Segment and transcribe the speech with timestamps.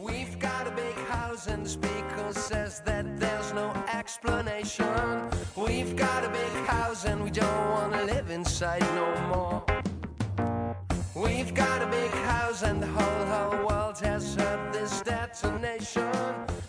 [0.00, 4.86] We've got a big house and the speaker says that there's no explanation.
[5.54, 9.62] We've got a big house and we don't wanna live inside no more.
[11.14, 16.10] We've got a big house and the whole whole world has heard this detonation.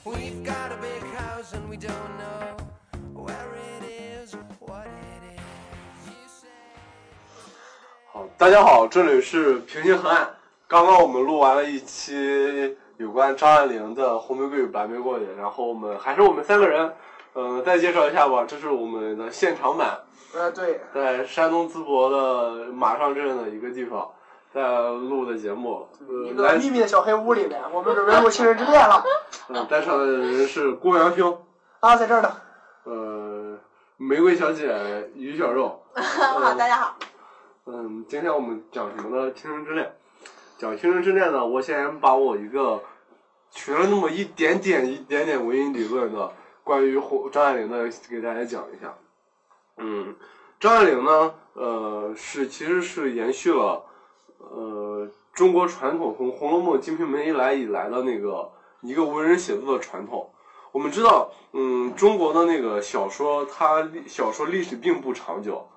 [0.04, 2.57] We've got a big house and we don't know
[3.13, 5.41] where it is, what it is.
[6.05, 6.50] You say.
[8.11, 10.29] 好，大家好，这里是平行河岸。
[10.68, 16.91] 刚刚我们录完了一期 有关张爱玲的《红玫瑰与白玫瑰》，然后我们还是我们三个人，
[17.34, 20.00] 嗯、再介绍一下吧，这是我们的现场版，
[20.34, 24.10] 呃，对，在山东淄博的马上镇的一个地方，
[24.51, 25.87] 在录的节目。
[26.24, 29.04] 一呃，来，个秘密的小黑屋里面，我们准备录《情人之恋》了
[29.51, 31.38] 嗯、 在场的人是郭阳兄，
[31.80, 32.32] 啊，在这儿呢。
[32.84, 33.59] 呃，
[33.98, 35.82] 玫瑰小姐于小肉。
[35.92, 36.96] 好，大家好。
[37.66, 39.30] 嗯，今天我们讲什么呢？
[39.34, 39.84] 《倾城之恋》。
[40.59, 42.83] 讲《青春之恋》呢，我先把我一个
[43.51, 46.32] 学了那么一点点、一点点文艺理论的
[46.65, 48.95] 关于红张爱玲的给大家讲一下。
[49.77, 50.16] 嗯，
[50.59, 53.84] 张爱玲呢，呃，是其实是延续了
[54.38, 60.30] 呃中国传统从《红楼梦》《金瓶梅》一来以来的那个一个文人写作的传统。
[60.73, 65.69] 我们知道，嗯，中国的那个小说，它小说历史并不长久。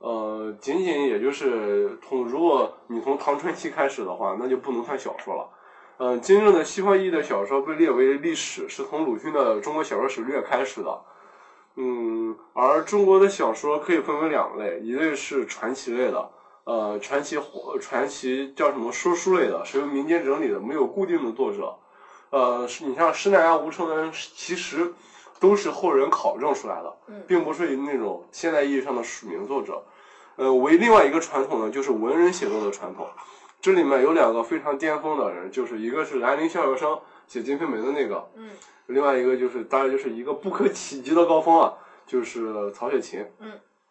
[0.00, 5.48] 呃，仅仅也就是从如果你从唐传奇开始的话，那就不能算小说了。
[5.96, 11.00] 呃，真正的西方意义的小说被列为历史，是从鲁迅的《中国小说史略》开始的。
[11.74, 16.30] 嗯，而中国的小说可以分为两类，一类是传奇类的，
[16.64, 17.36] 呃，传奇
[17.80, 21.76] 传奇叫什么说书类的，是由民间整理的，没有固定的作者。
[22.30, 24.92] 呃，你像施耐庵、吴承恩，其实
[25.40, 29.82] 都是后人考证出来的，嗯并不是那种现代意义上的署名作者。
[30.36, 33.06] 呃，为另外一个传统呢，就是文人写作的传统。
[33.60, 38.50] 这里面有两个非常巅峰的人，就是一个是兰陵笑笑生写《金瓶梅》的那个，嗯，
[38.86, 41.74] 另外一个就是当然就是一个不可企及的高峰啊，
[42.06, 43.26] 就是曹雪芹。
[43.40, 43.50] 嗯，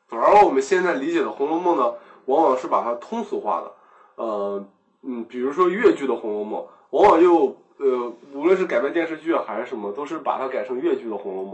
[0.09, 1.93] 而我们现在理解的《红楼梦》呢，
[2.27, 3.71] 往往是把它通俗化的。
[4.15, 4.65] 呃，
[5.01, 11.53] 嗯，比如说越剧的《红楼梦》，往往就呃，无论是改编电视剧啊还是什么，都是把它改成越剧的《红楼梦》，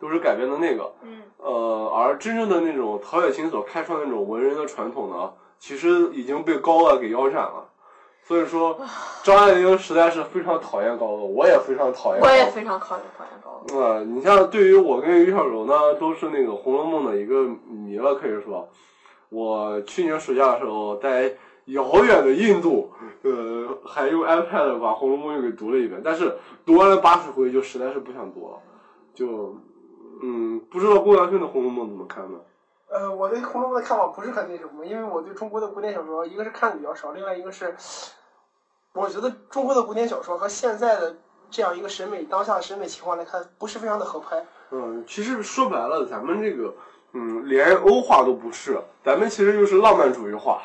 [0.00, 0.92] 都是改编的那个。
[1.02, 7.66] 嗯呃，而真正的那种曹雪芹所开创的那种文人的传统呢，其实已经被高鹗给腰斩了。
[8.22, 8.78] 所以说，
[9.24, 12.22] 张爱玲实在是非常讨厌高鹗，我也非常讨厌。
[12.22, 13.80] 我也非常讨厌讨厌高鹗。
[13.80, 18.68] 啊、你像对于我跟于小柔呢，都是那个《红楼梦》的一个迷了，可以说，
[19.30, 21.34] 我去年暑假的时候在
[21.72, 22.90] 遥远的印度，
[23.22, 28.58] 呃，还用 iPad 把《红楼梦》又给读了一遍，但是读完了八十回就实在是不想读了，
[29.14, 29.56] 就，
[30.22, 32.38] 嗯，不知道郭阳兄的《红楼梦》怎么看呢？
[32.88, 37.74] 呃，我对《红楼梦》的看法不是很那什么，因为我对中国的古典小说，一个是看的比较少，另外一个是，
[38.92, 41.16] 我觉得中国的古典小说和现在的
[41.50, 44.44] 这样一个审美当下的审美情况来看，不是非常的合拍。
[44.72, 46.74] 嗯，其实说白了，咱们这个，
[47.12, 50.62] 嗯，连欧化都不是，咱们其实就是浪漫主义化，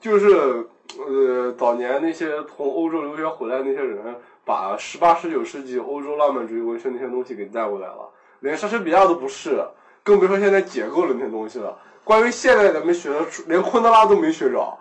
[0.00, 0.66] 就是，
[0.98, 4.14] 呃，早年那些从欧洲留学回来那些人，
[4.44, 8.08] 把十八、十九世纪欧洲浪漫主义文学那些东西给带过来了，
[8.40, 9.62] 连莎士比亚都不是，
[10.02, 11.76] 更别说现在解构了那些东西了。
[12.04, 14.72] 关于现代咱们学的，连昆德拉都没学着，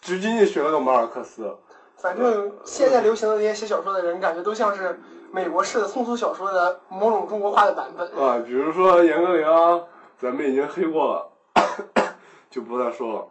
[0.00, 1.56] 只仅仅学了个马尔克斯。
[1.96, 8.06] 反正现在流行的那些写小说的人，感觉都像是美国式的通俗小说的某种中国化的版本。
[8.22, 9.80] 啊，比如说严歌苓啊，
[10.18, 11.30] 咱们已经黑过了，
[12.50, 13.26] 就不再说了。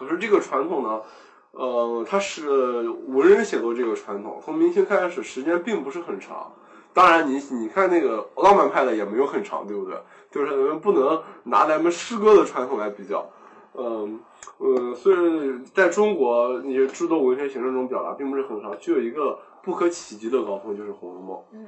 [0.00, 1.02] 可是这个传统呢，
[1.50, 6.50] 呃，它是文人写作这个传统，从明清开始时间并不是很长。
[6.94, 9.94] 当然你，你看那个浪漫派的也没有很长，对不对？
[10.30, 13.28] 就是咱们不能拿咱们诗歌的传统来比较。
[13.74, 14.18] 嗯
[14.56, 21.36] 呃，虽然在中国那些诸多文学形式中表达并不是很长，具有一个不可企及的高峰，就是《红楼梦》。
[21.52, 21.66] 嗯，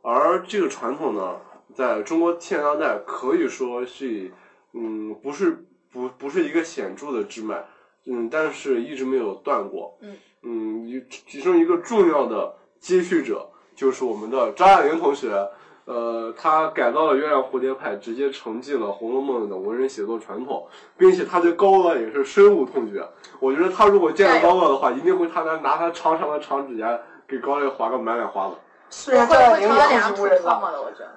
[0.00, 1.36] 而这个传统呢，
[1.74, 4.32] 在中国现当代可以说是，
[4.72, 7.64] 嗯，不是不不是一个显著的支脉，
[8.06, 9.96] 嗯，但是一直没有断过。
[10.00, 15.48] 嗯嗯，一其中一个重要的接续者就是我们的张爱玲同学。
[15.86, 20.66] 呃，他改造了月亮蝴蝶派，直接承继了《红楼梦》的文人写作传统，
[20.96, 23.06] 并且他对高鹗也是深恶痛绝。
[23.38, 26.98] 我觉得他如果见到高鹗的话，一定会他拿拿他长长的长指甲
[27.28, 28.54] 给高鹗划个满脸花子。
[28.88, 31.10] 虽然会会张爱玲也成了两张控制无人了，土泡沫的，我觉得。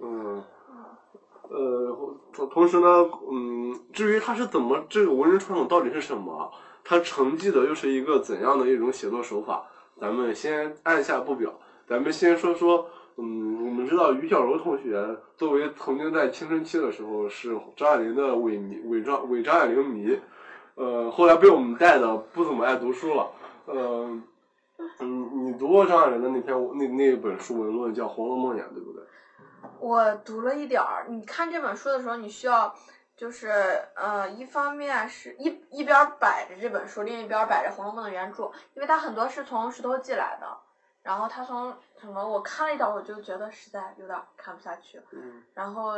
[0.00, 0.44] 嗯，
[1.50, 6.48] 呃，同同时呢，嗯，至于他是怎么这个文人传统到底是什么，
[6.84, 9.64] 他承继的又是一个怎样的一种写作手法，
[10.00, 11.52] 咱们先按下不表，
[11.88, 12.86] 咱们先说说，
[13.16, 15.04] 嗯，我们知道于小柔同学
[15.36, 20.16] 作为曾经在青春期的时候是张爱玲的伪迷伪张伪张爱玲迷，
[20.76, 23.28] 呃，后来被我们带的不怎么爱读书了，
[23.66, 24.08] 呃，
[25.00, 28.99] 嗯，你读过张爱玲的那篇那那本书文论叫《红楼梦》呀，对不对？
[29.80, 31.06] 我读了一点儿。
[31.08, 32.74] 你看这本书的时候，你需要
[33.16, 33.50] 就是
[33.94, 40.46] 呃，一方面是一一边摆着这本书，另一边摆着《红楼梦》的原著，因为它很多是从《石头记》来的。
[41.02, 42.22] 然后他从什么？
[42.22, 45.00] 我看了一点，我就觉得实在有点看不下去。
[45.12, 45.42] 嗯。
[45.54, 45.94] 然后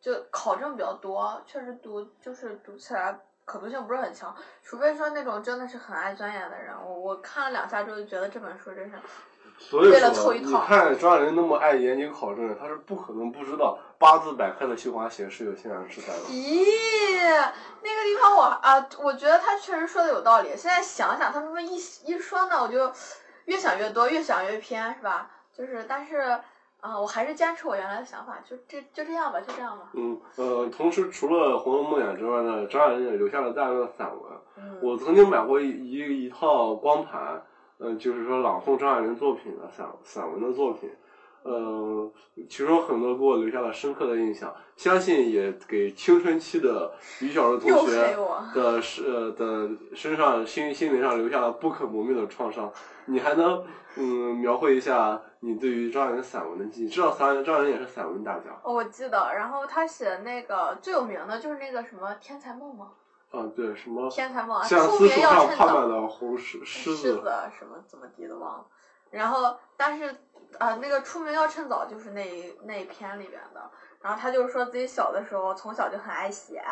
[0.00, 4.32] 就考证比较多，确实读就是读起来可读性不是很强，
[4.62, 6.72] 除非说那种真的是很爱钻研的人。
[6.80, 8.96] 我我看了两下之后，就觉得这本书真是。
[9.58, 16.20] 所以说，你看张爱玲那么爱研究考证，她是不可能不知道八字百科的绣花鞋是有天然石材的。
[16.28, 16.64] 咦，
[17.82, 20.48] 那个地方我啊，我觉得他确实说的有道理。
[20.56, 21.74] 现在想想，他这么一
[22.04, 22.92] 一说呢，我就。
[23.46, 25.30] 越想越多，越想越偏，是吧？
[25.56, 26.16] 就是，但是，
[26.80, 29.84] 啊，我还是坚持我原来的想法，就这就这样吧，就这样吧。
[29.92, 34.32] 嗯，呃，同时除了《红楼梦》演之外呢，张爱玲也留下了大量的散文。
[34.56, 34.80] 嗯。
[34.82, 37.40] 我曾经买过一一一套光盘，
[37.78, 40.90] 嗯，就是说朗诵张爱玲作品的散散文的作品，
[41.44, 42.10] 嗯，
[42.48, 48.16] 其中很多给我留下了深刻的印象，相信也给青春期的于小柔同学
[48.54, 52.72] 的是的身上心心灵上留下了不可磨灭的创伤。
[53.08, 53.64] 你还能
[53.96, 56.88] 嗯描绘一下你对于张爱玲散文的记忆？
[56.88, 58.50] 知道张张爱玲也是散文大家。
[58.64, 59.32] 哦，我记得。
[59.34, 62.88] 然后他写的那个最有名的就是那个什么《天才梦》吗？
[63.30, 64.08] 啊，对，什么？
[64.10, 64.62] 天才梦。
[64.64, 65.88] 像出名要趁早。
[65.88, 66.96] 的红狮狮子。
[66.96, 68.64] 狮子什么怎么地的忘了。
[69.10, 70.14] 然后，但是
[70.58, 73.70] 啊，那个出名要趁早就是那一那一篇里边的。
[74.02, 76.62] 然后他就说自己小的时候从小就很爱写，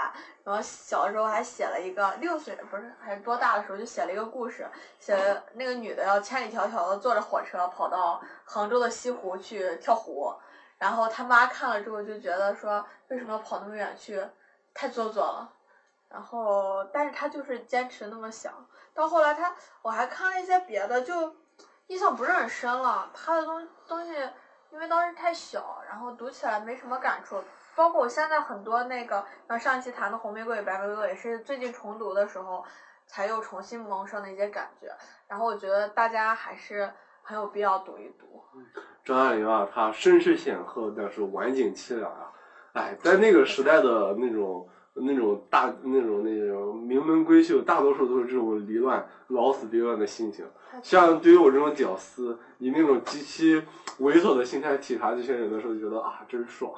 [0.44, 4.68] 然后小的时候还写了一个六岁不是还是多大的时候就写了一个故事，
[5.00, 10.32] 写那个女的要千里迢迢的坐着火车跑到杭州的西湖去跳湖，
[10.78, 14.22] 然后他妈看了之后就觉得说为什么要跑那么远去，
[14.72, 15.50] 太做作了，
[16.14, 18.52] 然后但是他就是坚持那么想，
[18.94, 19.52] 到后来他
[19.82, 21.34] 我还看了一些别的就
[21.88, 24.12] 印象不是很深了，他的东东西。
[24.70, 27.40] 因为当时太小，然后读起来没什么感触。
[27.76, 32.64] 包括我现在很多那个，像上期谈的《红玫瑰与白玫瑰》，也是最近重读的时候，
[33.06, 34.92] 才又重新萌生的一些感觉。
[35.28, 38.42] 然后我觉得大家还是很有必要读一读。
[39.04, 42.32] 张爱玲啊，她身世显赫，但是晚景凄凉啊。
[42.72, 44.68] 哎，在那个时代的那种。
[44.94, 50.44] 那种大那种那种名门闺秀，大多数都是这种离乱、老死别乱的心情。
[50.82, 53.62] 像对于我这种屌丝，以那种极其
[54.00, 56.70] 猥琐的心态体察这些人的时候，觉得啊，真爽！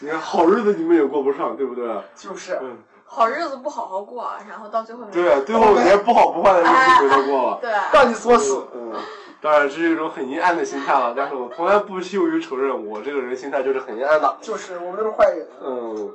[0.00, 1.88] 你看好日子你们也过不上，对不对？
[2.14, 2.58] 就是。
[2.62, 2.76] 嗯。
[3.08, 5.04] 好日子不好好过，然后到最后。
[5.12, 7.58] 对，最后连不好不坏的日子没得过了。
[7.60, 7.70] 对。
[7.92, 8.66] 让你作死。
[8.74, 8.92] 嗯。
[9.40, 14.36] 当然，这是一种很阴暗的心态了，但是我从来不羞于承认，我这个人心态就是很阴暗的。
[14.40, 15.46] 就是，我们都是坏人。
[15.62, 16.10] 嗯。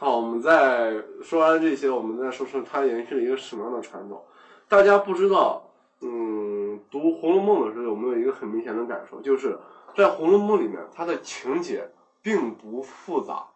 [0.00, 4.24] 好，我们再说完这些，我们再说说它延续了一个什么样的传统。
[4.66, 5.62] 大家不知道，
[6.00, 9.58] 嗯，读《红楼梦》的时候有没有一个很明显的感受，就是
[9.94, 11.86] 在《红楼梦》里面，它的情节
[12.22, 13.46] 并不复杂，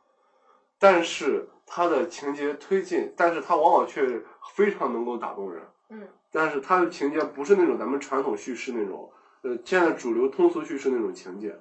[0.78, 4.20] 但是它的情节推进，但是它往往却
[4.54, 5.62] 非常能够打动人。
[5.88, 6.02] 嗯。
[6.30, 9.10] 但是它的情节不是那种咱们传统叙事那种，
[9.40, 11.58] 呃，现在主流通俗叙事那种情节，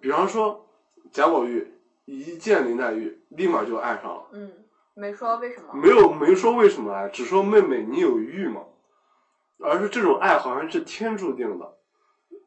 [0.00, 0.66] 比方说
[1.12, 1.74] 贾宝玉。
[2.06, 4.28] 一见林黛玉，立马就爱上了。
[4.32, 4.50] 嗯，
[4.94, 5.74] 没说为什么。
[5.74, 8.62] 没有，没说为什么爱，只说妹妹你有玉吗？
[9.58, 11.76] 而是这种爱好像是天注定的，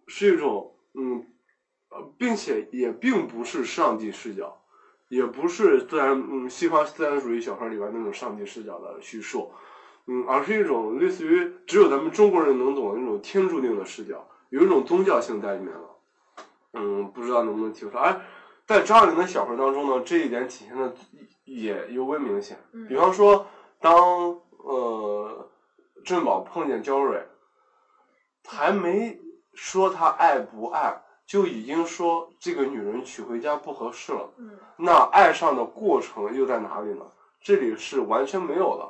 [0.07, 1.25] 是一种嗯，
[1.89, 4.61] 呃，并且也并不是上帝视角，
[5.09, 9.51] 也不是自然嗯西方自然主义小说里边那种上帝视角的叙述，
[10.05, 15.89] 嗯，而是一种类似于只有咱们中国人能懂的那种天注定的视角，有一种宗教性在里面了。
[16.73, 18.21] 嗯，不知道能不能提出来。
[18.69, 20.93] 在张爱玲的小说当中呢，这一点体现的
[21.43, 22.55] 也尤为明显。
[22.87, 23.47] 比方说，
[23.81, 25.49] 当呃
[26.05, 27.19] 郑宝碰见焦蕊，
[28.47, 29.19] 还没
[29.55, 34.29] 说他爱不爱，就已经说这个女人娶回家不合适了。
[34.77, 37.03] 那爱上的过程又在哪里呢？
[37.41, 38.87] 这里是完全没有的。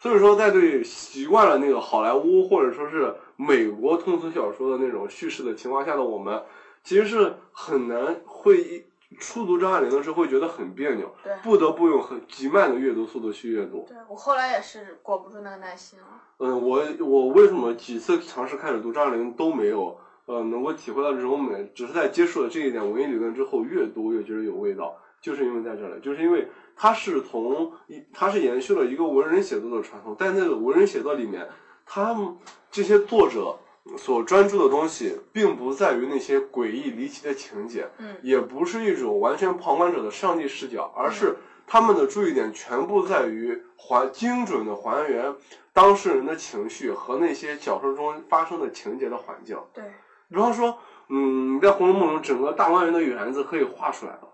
[0.00, 6.44] 所以说，在对习惯了那个好莱坞或者说是美国通俗小说的那种叙事的情况下的我们，
[6.82, 8.86] 其实是很难会。
[9.18, 13.84] 初读张爱玲的时候会觉得很别扭，不得不用很极慢的阅读速度去阅读。
[13.88, 16.06] 对我后来也是过不住那个耐心了。
[16.38, 31.48] 嗯，我我为什么几次尝试开始读张爱玲都没有呃能够体会到这种美，只是在接触了这一点文艺理论之后，越读越觉得有味道，就是因为在这里，就是因为它是从一它是延续了一个文人写作的传统，但那个文人写作里面，
[31.86, 32.36] 他们
[32.70, 33.56] 这些作者。
[33.98, 41.36] 所专注的东西，并不在于那些诡异离奇的情节，嗯，也不是一种完全旁观者的上帝视角，而是
[41.66, 45.34] 他们的注意点全部在于还精准的还原
[45.72, 49.58] 当事人的情绪和那些小说中发生的情节的环境。
[49.74, 49.84] 对，
[50.30, 54.28] 比方说，嗯，你在《红楼梦》中，整个大观园的园子可以画出来了，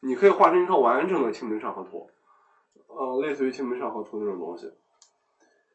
[0.00, 2.10] 你可以画成一套完整的《清明上河图》，
[2.94, 4.72] 呃，类似于《清明上河图》那种东西。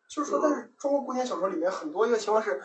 [0.09, 2.61] 就是说，但是中国古典小说里面很多一个情况是，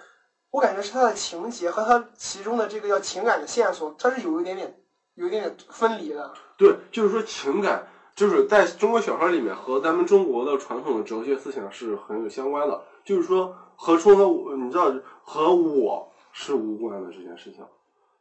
[0.57, 4.75] 我感觉是它的情节和它其中的这个叫情感的线索，它是有一点点
[5.15, 6.33] 有一点点分离的。
[6.57, 12.83] 对，就是说情感，就是在中国小说里面和咱们中国的传统的哲学思想是很有相关的。
[13.05, 14.91] 就是说和冲和你知道
[15.23, 17.63] 和我是无关的这件事情，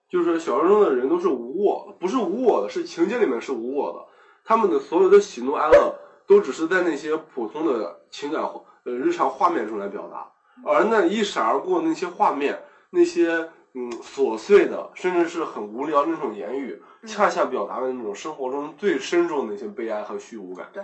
[0.10, 4.06] 就是小说中的人都是无我的，不是无我的，是情节里面是无我的，
[4.44, 5.96] 他们的所有的喜怒哀乐
[6.28, 8.44] 都只是在那些普通的情感
[8.84, 10.30] 呃日常画面中来表达，
[10.64, 20.70] 而那一闪而过那些画面，那些嗯琐碎的，甚至是很无聊的那种言语，恰恰表达了那种生活中最深重的那些悲哀和虚无感。
[20.72, 20.84] 对，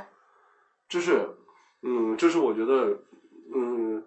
[0.90, 1.30] 这是
[1.84, 3.00] 嗯，这是我觉得
[3.56, 4.04] 嗯，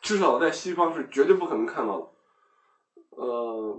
[0.00, 2.08] 至少在西方是绝对不可能看到的。
[3.10, 3.78] 呃，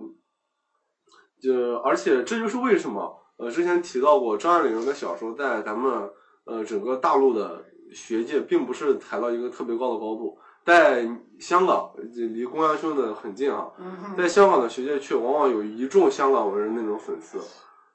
[1.42, 6.10] 就而且这就是为什么呃之前提到过张爱玲的小说在咱们
[6.46, 11.06] 呃整个大陆的学界并不是抬到一个特别高的高度，在
[11.40, 11.92] 香港
[12.32, 17.38] 离公安兄的很近啊，嗯在香港的学界却往往有一众香港文人那种粉丝，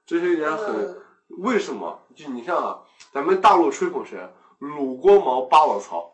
[0.04, 0.96] 这是一点很
[1.38, 1.98] 为什么？
[2.14, 2.78] 就你像啊，
[3.12, 4.18] 咱们大陆吹捧谁？
[4.58, 6.12] 鲁郭毛八老曹，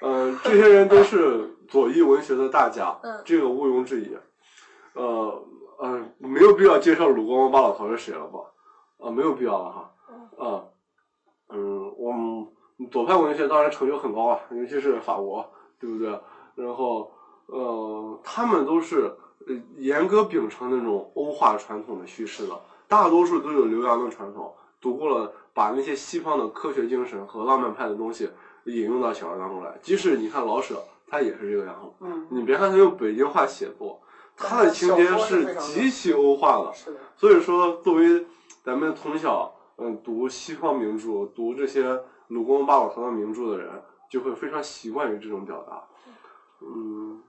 [0.00, 4.16] 呃，这些人都是左翼文学的大家， 嗯这个毋庸置疑。
[4.94, 5.44] 呃
[5.78, 8.40] 呃，没有必要介绍鲁郭毛八老曹是谁了吧？
[8.98, 9.92] 啊、没有必要了哈。
[10.44, 10.64] 啊，
[11.50, 12.46] 嗯，我们
[12.90, 16.18] 左派文学当然成就很高啊，尤其是法国，对不对？
[16.54, 17.10] 然后，
[17.46, 19.12] 呃，他们都是
[19.46, 28.28] 呃严格秉承那种欧化传统的叙事的，大多数都有留洋的传统，读过了，把那些西方的科学精神和浪漫派的东西
[28.64, 29.78] 引用到小说当中来。
[29.80, 31.90] 即使你看老舍，他也是这个样子。
[32.00, 34.00] 嗯，你别看他用北京话写作，
[34.36, 36.72] 他的情节是极其欧化的。
[36.74, 38.26] 是的，所以说，作为
[38.64, 43.70] 咱们从小嗯读西方名著、读这些鲁公八宝堂的名著的人，
[44.08, 45.84] 就会非常习惯于这种表达。
[46.60, 47.22] 嗯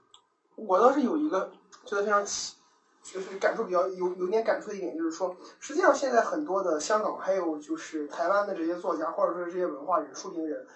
[0.56, 1.50] 我倒是有一个
[1.84, 2.56] 觉得非常奇，
[3.02, 10.66] 就是感触比较有有点感触的一点，就是说，实际上现在很多的香港还有就是台湾的这些作家，或者说是这些文化人、书评人，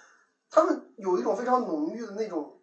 [0.49, 2.59] 他们有一种非常浓郁的那种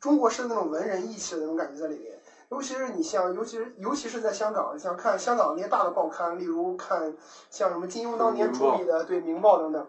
[0.00, 2.18] 中国式的那种文人意气的那种感觉在里面。
[2.48, 7.12] 尤其是你像，尤其是尤其是在香港，像看香港那些大的报刊，例如看
[7.50, 9.86] 像什么金庸当年主理的对《明报》等等，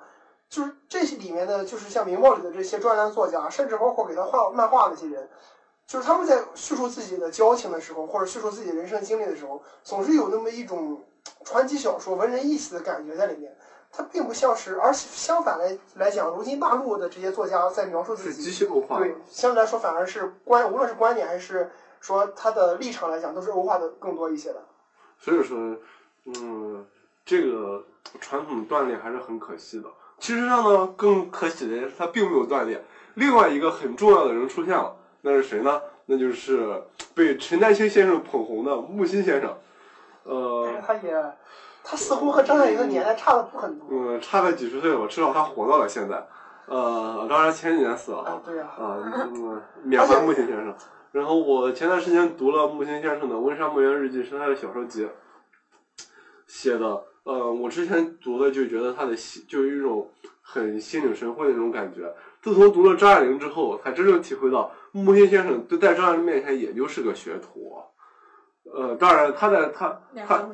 [0.50, 5.30] 就是这些里面的，就是像《明报》里的这些专栏作家，甚至包括给他画漫画那些人，
[5.86, 11.04] 就是他们在叙述自己的交情的时候，或者叙述自己人生经历的时候，总是有那么一种
[11.44, 13.56] 传奇小说、文人意气的感觉在里面。
[13.90, 24.62] 它并不像是，而相反来来讲，如今大陆的这些作家在描述自是极己，其欧化对，相对来说反而是观，无论是观点还是说他的立场来讲，都是欧化的更多一些的。
[25.18, 25.58] 所以说，
[26.26, 26.86] 嗯，
[27.26, 27.86] 这个
[28.20, 29.90] 传统断裂还是很可惜的。
[30.20, 32.84] 其实上呢，更可喜的是他并没有断裂。
[33.14, 35.82] 另外一个很重要的人出现了，那是谁呢？
[36.06, 36.82] 那就是
[37.14, 39.56] 被陈丹青先生捧红的木心先生。
[40.24, 41.34] 呃他也，
[41.84, 43.88] 他似乎和张爱玲的年代差的不很多。
[43.92, 46.26] 嗯，差个几十岁吧，至少他活到了现在。
[46.66, 50.76] 呃，当然前几年死了啊啊，，对呀、啊，嗯，缅怀木心先生。
[51.12, 55.08] 然后我前段时间读了木心先生的《温莎墓园日记》，是他的小说集
[56.46, 57.04] 写的。
[57.28, 60.10] 呃，我之前读的就觉得他的心就有一种
[60.42, 62.10] 很心领神会的那种感觉。
[62.42, 67.84] 自从读了张爱玲之后，才真正体会到木心先生就在张爱玲面前也就是个学徒。
[68.74, 70.50] 呃，当然他在他他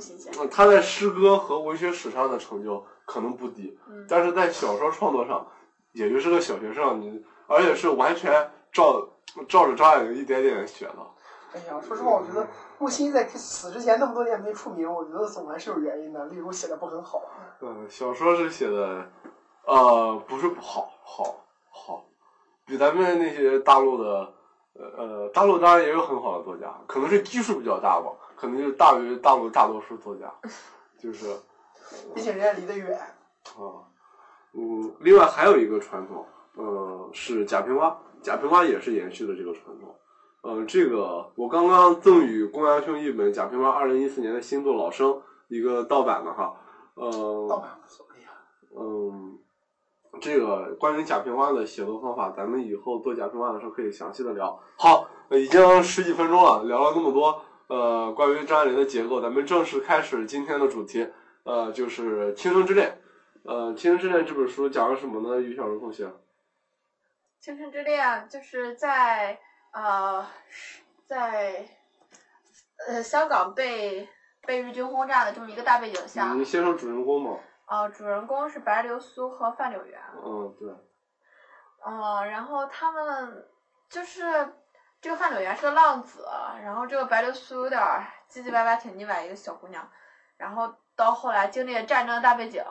[0.50, 5.46] 他在诗歌和文学史上的成就可能不低，嗯但是在小说创作上，
[5.92, 9.08] 也就是个小学生，你而且是完全照
[9.48, 10.96] 照着张爱玲一点点学的。
[11.54, 12.48] 哎呀，说实话，我觉得
[12.84, 17.24] 木心在死之前那么多年没出名，我觉得总还是有原因的，例如写的不很好。
[17.62, 19.10] 嗯，小说是写的，
[19.66, 22.04] 呃，不是不好，好，好，
[22.66, 24.34] 比咱们那些大陆的，
[24.74, 30.30] 呃呃，大陆当然也有很好的作家，可能是基数比较大吧，可能就大于大陆大多数作家，
[31.00, 31.34] 就是。
[32.14, 33.00] 毕竟人家离得远。
[33.00, 33.80] 啊，
[34.52, 36.26] 嗯，另外还有一个传统，
[36.56, 39.96] 呃，是贾平凹，贾平凹也是延续了这个传统。
[40.44, 45.08] 呃，这个我刚刚赠予公羊兄一本贾平凹二零一四年的新作《老生》
[45.48, 46.54] 一个盗版的哈，
[46.94, 48.36] 盗呃，版无所谓啊。
[48.78, 49.40] 嗯，
[50.20, 54.62] 这个关于贾平凹的写作方法，咱们以后做贾平凹的时候可以详细的聊。
[54.76, 61.08] 好，呃已经十几分钟了，聊了那么多，呃，关于张爱玲的结构，咱们正式开始今天的主题，
[61.44, 63.00] 呃，就是《青城之恋》。
[63.50, 65.40] 呃，《青城之恋》这本书讲了什么呢？
[65.40, 66.12] 于小茹同学？
[67.40, 69.40] 青城之恋就是在
[69.74, 71.68] 呃是在
[72.88, 74.08] 呃香港被
[74.46, 77.38] 被日军轰炸的这么一个大背景下，你先说主人公嘛。
[77.66, 80.00] 呃，主人公是白流苏和范柳原。
[80.24, 80.70] 嗯，对。
[81.86, 83.50] 嗯，然后他们
[83.90, 84.54] 就是
[85.02, 86.26] 这个范柳原是个浪子，
[86.62, 89.90] 然后这个白流苏有点儿唧唧歪歪、挺腻歪一个小姑娘，
[90.38, 92.64] 然后到后来经历了战争的大背景，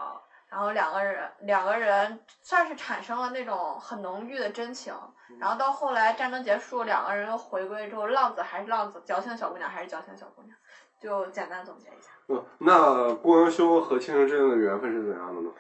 [0.53, 4.93] 然后两个人两个人算是产生了那种很浓郁的真情，
[5.41, 10.55] 然后到后来战争结束，两个人又回归之后，浪子还是浪子，矫情小姑娘还是矫情小姑娘，
[11.01, 12.11] 就简单总结一下。
[12.29, 15.51] 嗯，那郭文修和青城之恋的缘分是怎样的呢？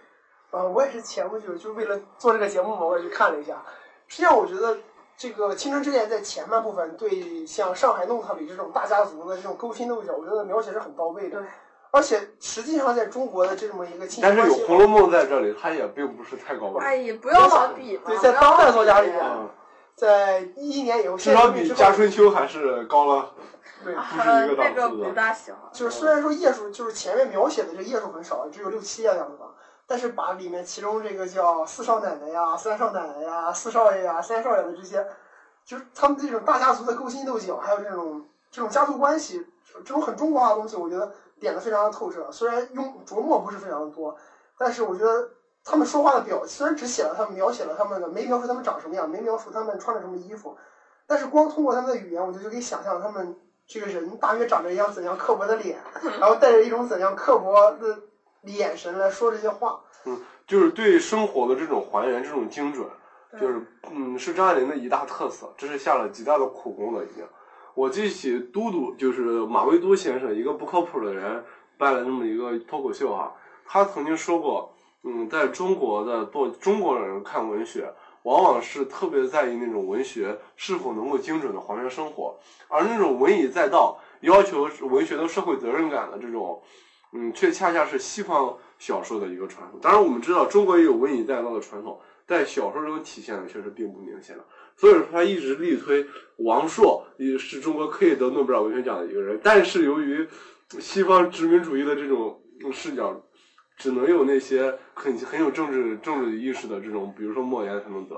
[0.51, 3.63] 呃，我也是前不久就是为了做这个节目嘛，我也去看了一下。
[4.07, 4.77] 实际上，我觉得
[5.17, 11.41] 这个《青春之恋》在前半部分对像上海弄堂里这种大家族的这种勾心斗角，我觉得描写是很到位的。
[11.41, 11.49] 对。
[11.93, 19.49] 而且实际上，在中国的这么一个亲但是有《红楼梦》在这里，它也并不是太高哎位，呀，不要老比嘛，对，在当代作家里面，嗯，
[19.95, 23.31] 在一一年以后，至少比《家春秋》还是高了。
[23.85, 25.55] 对，啊不是一个档那个不大行。
[25.71, 29.49] 就是虽然说页数就是前面描写的这页数很少，只有六七页的样子吧，
[29.87, 35.07] 但是把里面其中这个叫四少奶奶呀、三少奶奶呀、四少爷呀、三少爷的这些，
[35.63, 39.47] 就是他们这种大家族的勾心斗角，还有这种这种家族关系，
[39.85, 42.31] 这种很中国化的东西，我觉得点的非常的透彻。
[42.33, 44.17] 虽然用琢磨不是非常的多，
[44.57, 45.29] 但是我觉得
[45.63, 50.57] 他们说话的表，虽然只写了他们描写了他们的，没描述他们长什么样，没描述他们穿着什么衣服，
[51.07, 55.79] 但是光通过他们的语言，我觉得就可以想象他们这个人大约长着一张怎样刻薄的脸，
[56.19, 57.99] 然后带着一种怎样刻薄的
[58.45, 59.81] 眼神来说这些话。
[60.05, 62.87] 嗯就是对生活的这种还原，这种精准，
[63.31, 67.25] 对就是嗯，是张爱玲的一大特色，这是下了极大的苦功了已经。
[67.75, 71.43] 我记起都督，就是马未都先生，一个不靠谱的人
[71.79, 74.75] 办了那么一个脱口秀哈，他曾经说过，
[75.05, 77.91] 嗯，在中国的做中国人看文学，
[78.25, 82.39] 往往是特别在意那种文学是否能够精准的还原生活，
[82.69, 86.63] 而那种文以载道，要求文学的社会责任感的这种，
[87.13, 89.81] 嗯，却恰恰是西方小说的一个传统。
[89.81, 94.45] 当然，我们知道中国也有文以载道的传统，在小说中体现的确实并不明显了。
[94.77, 96.07] 所以说，他一直力推
[96.39, 99.39] 王朔，也是中国可以得诺贝尔文学奖的一个人。
[99.43, 100.29] 但是由于
[100.81, 102.41] 西方殖民主义的这种
[102.73, 103.23] 视角，
[103.77, 108.15] 只能有那些很很有政治政治意识的这种，比如说莫言才能得。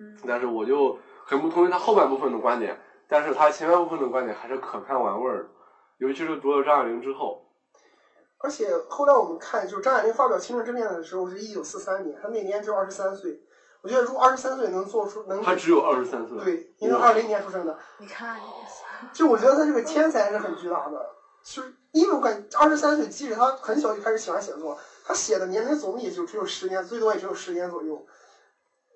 [0.00, 5.48] 嗯但是我就很不同意他后半部分的观点，但是他前半部分的观点还是可看玩味儿的，
[5.98, 7.44] 尤其是读了张爱玲之后。
[8.38, 13.40] 而且后来我们看，就是张爱玲发表《青春之恋》的时候是一九四三年，她那年只有二十三岁。
[13.80, 16.38] 我觉得如果二十三岁能做出能他只有二十三岁。
[16.44, 21.10] 对，因为二零年出生的，你看你，就我觉得他这个天才是很巨大的，
[21.42, 28.04] 就是因为我感觉二十三岁，即使他很小就开始喜欢写作，他写的年龄总也就只有十年，最多也只有十年左右。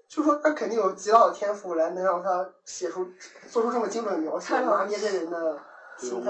[0.09, 3.07] 就说他肯定有极大的天赋来能让他写出
[3.51, 5.59] 做出这么精准的描写，拿捏这人的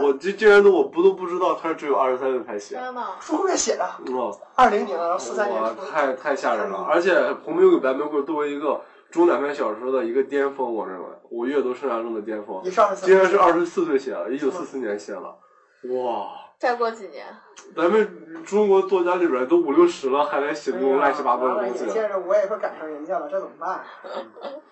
[0.03, 2.77] 我这竟然都我不都不知道他只有二十三岁才写。
[2.77, 5.73] 天呐，书后面写的，哦，二零年了，四三年哇。
[5.91, 6.87] 太太吓人了！
[6.89, 8.81] 而且《红玫瑰白玫瑰》作为一个
[9.11, 13.09] 中短篇小说的一个巅峰，我认为我阅读生涯中的巅峰，也是二十三。
[13.09, 15.23] 竟然是二十四岁写的，一九四四年写的，
[15.95, 16.29] 哇！
[16.63, 17.27] 再过几年，
[17.75, 22.09] 咱们中国作家里边都五六十了，还在写这种乱七八糟的东西接。
[22.09, 23.81] 着我也快赶上人家了，这怎么办？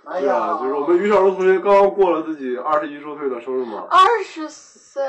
[0.05, 3.89] 哎对啊呀，，就是我们于小龙同学刚刚过了自己二十一周岁的生日嘛。
[3.91, 5.03] 二十岁，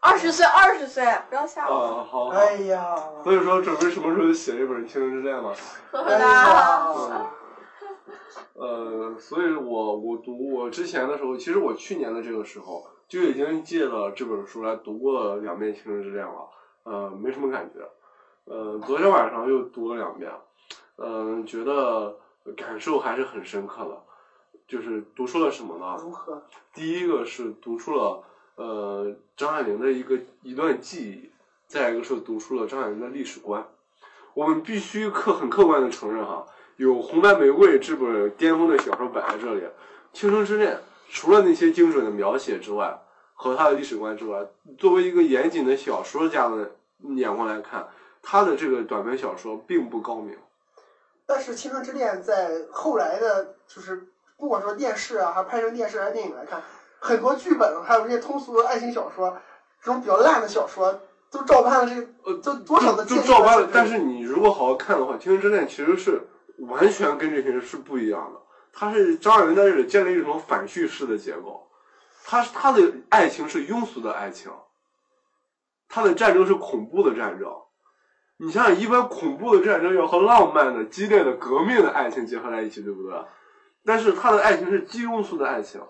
[0.00, 1.74] 二十岁，二十岁，不要吓我。
[1.74, 2.28] 啊，好。
[2.28, 5.52] 哎呀，所以说，准备什么时候写一本《青春之恋》嘛？
[5.92, 7.26] 哎呀，嗯，
[9.12, 16.48] 呃，所以我我读我之前的时候，其实我去年的这个时候就已经借了这本书来读过两遍《青春之恋》了，
[16.84, 17.80] 呃，没什么感觉。
[18.44, 20.30] 呃，昨天晚上又读了两遍，
[20.96, 22.16] 嗯、觉得
[22.56, 24.02] 感受还是很深刻的。
[24.66, 25.98] 就是读出了什么呢？
[26.00, 26.42] 如何？
[26.72, 28.24] 第一个是读出了
[28.56, 31.30] 呃张爱玲的一个一段记忆，
[31.66, 33.66] 再一个是读出了张爱玲的历史观。
[34.32, 39.60] 我们必须客很客观的承认哈，有《红白玫瑰》这本巅峰的小说摆在这里，
[40.14, 40.74] 《青春之恋》
[41.08, 42.98] 除了那些精准的描写之外，
[43.34, 44.38] 和他的历史观之外，
[44.78, 46.70] 作为一个严谨的小说家的
[47.16, 47.86] 眼光来看，
[48.22, 50.36] 他的这个短篇小说并不高明。
[51.26, 56.62] 但是《青春之恋》在后来的，就是不管说电视啊，还拍成电视还是电影来看，
[57.00, 59.36] 很多剧本还有这些通俗的爱情小说，
[59.82, 63.68] 这种比较烂的小说，都照搬了这，呃，都多少的就借鉴照搬了。
[63.72, 66.20] 但是是你如果好好看的话，《青春之恋》其实是
[66.58, 68.40] 完全跟这些人是不一样的。
[68.74, 71.66] 它是张爱玲在这里建立一种反叙事的结构，
[72.24, 74.50] 他他的爱情是庸俗的爱情，
[75.88, 77.50] 他的战争是恐怖的战争。
[78.36, 83.16] 你想想，一般恐怖的战争要和浪漫的、激烈的、革命的爱情结合在一起，对不对？
[83.84, 85.80] 但是他的爱情是极庸俗的爱情，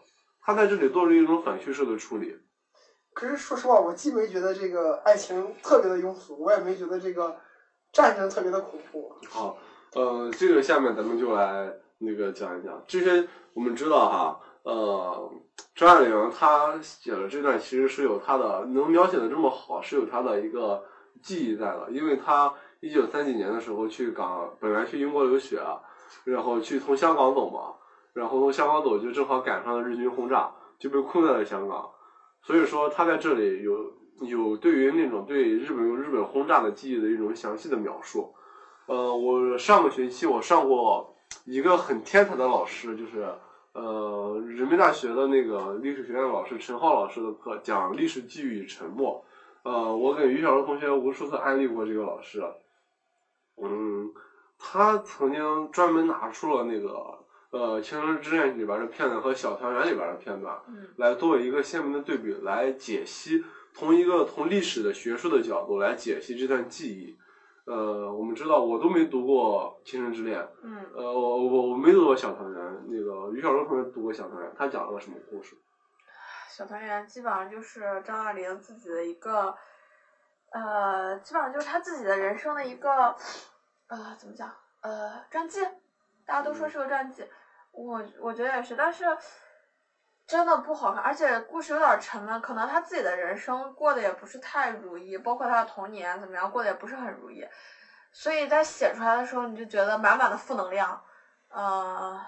[0.42, 2.38] 他在这里做了一种反叙事的处理。
[3.14, 7.35] 可是说实话，我既没觉得这个爱情特别的庸俗，我也没觉得这个
[7.92, 9.16] 战争特别的恐怖。
[9.31, 9.57] 好，
[9.94, 13.26] 呃，这个下面咱们就来那个讲一讲这些。
[13.54, 15.30] 我们知道哈，呃，
[15.76, 20.83] 张爱玲她写的这段其实是有她的能描写的这么好，是有她的一个
[21.22, 25.62] 记忆在的，因为她一九三几年的时候去港，本来去英国留学，
[26.24, 27.74] 然后去从香港走嘛，
[28.12, 31.88] 然后从香港走就正好赶上了日军轰炸，就被困在了香港，
[32.42, 33.92] 所以说她在这里有
[34.26, 38.35] 有对于那种对日本日本轰炸的记忆的一种详细的描述。
[38.87, 41.13] 呃，我上个学期我上过
[41.44, 43.27] 一个很天才的老师，就是
[43.73, 49.25] 呃人民大学的那个历史学院老师陈浩老师的课，讲历史记忆与沉默。
[49.62, 52.42] 呃，我给于小柔同学无数次安利过这个老师。
[53.57, 54.12] 嗯，
[54.59, 57.18] 他曾经专门拿出了那个
[57.51, 63.42] 呃《青春之恋》里边的片段和《小团圆》里边的片段，嗯来作为一个鲜明的对比来解析，
[63.73, 67.16] 从一个从历史的学术的角度来解析这段记忆。
[67.66, 75.57] 呃，我们知道我都没读过《倾城之恋》，嗯呃，我我我没读过《小团圆》，那个于小龙同学读过《小团圆》，他讲了个什么故事？
[76.50, 79.57] 小团圆基本上就是张爱玲自己的一个，
[80.53, 83.16] 呃，基本上就是她自己的人生的一个，
[83.88, 84.53] 呃，怎么讲？
[84.83, 85.62] 呃，传记，
[86.27, 87.24] 大家都说是个传记，
[87.72, 89.05] 我我觉得也是，但是
[90.26, 97.46] 真的不好看，而且故事有点沉闷，可能他自己的人生过得也不是太如意，包括他的童年怎么样，过得也不是很如意，
[98.12, 101.02] 所以在写出来的时候，你就觉得满满的负能量，
[101.48, 102.20] 呃。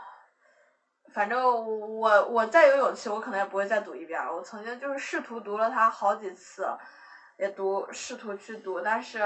[1.15, 1.43] 反正
[1.99, 4.31] 我我再有勇气，我可能也不会再读一遍了。
[4.31, 6.69] 我曾经就是试图读了它好几次，
[7.39, 9.23] 也读试图去读，但是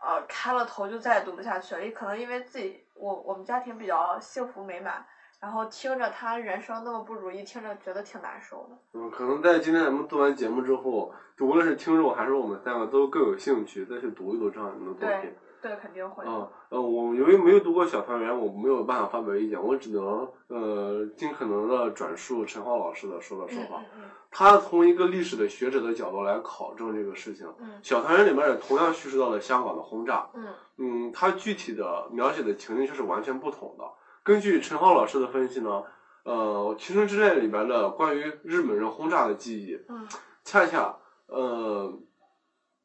[0.00, 1.84] 呃开了头就再也读不下去了。
[1.84, 5.04] 也可能因为自己我我们家庭比较幸福美满，
[5.40, 8.78] 然后听着他人生那么不如意，听着觉得挺难受的。
[8.94, 15.32] 嗯，可能在今天咱们做完节目之后，就无论是听众还是我们三个，都更有兴趣再去读一读张爱玲的作品。
[15.60, 16.24] 对，肯定会。
[16.26, 23.78] 嗯，呃，我由于没有读过《小团圆》，我没有办法发表意见，我只能呃尽可能的转述陈浩老师的说的说法。
[23.78, 30.28] 嗯嗯他从一个历史的学者的角度来考证这个事情，嗯小团圆》里面也同样叙述到了香港的轰炸。
[30.34, 30.46] 嗯
[30.76, 33.84] 嗯，他具体的描写的情境却是完全不同的。
[34.28, 35.82] 根据陈浩老师的分析呢，
[36.22, 40.06] 呃，《青春之恋》里边的关于日本人轰炸的记忆，嗯
[40.44, 40.94] 恰恰
[41.28, 41.90] 呃，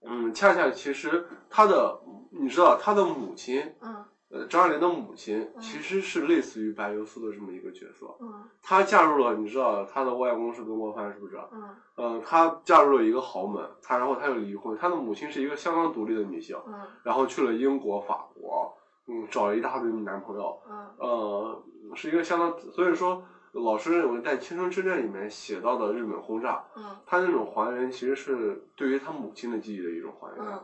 [0.06, 2.00] 嗯，恰恰其实他的，
[2.32, 8.16] 你知道他的母亲，嗯呃，张爱玲的母亲嗯其实是类似于白流苏的这么一个角色。
[8.22, 11.38] 嗯她嫁入了，你知道她的外公是曾国藩，是不是？
[11.52, 18.74] 嗯嗯，她嫁入了一个豪门，她然后她又离婚，她的母亲是一个相当独立的女性，嗯然后去了英国、法国，
[19.08, 20.88] 嗯，找了一大堆男朋友，嗯。
[20.98, 21.64] 呃，
[21.96, 26.84] 是一个相当，所以说老师认为在《青春之恋》里面写到的日本轰炸，嗯。
[27.06, 30.64] 他那种还原其实是对于他母亲的记忆的一种还原，嗯。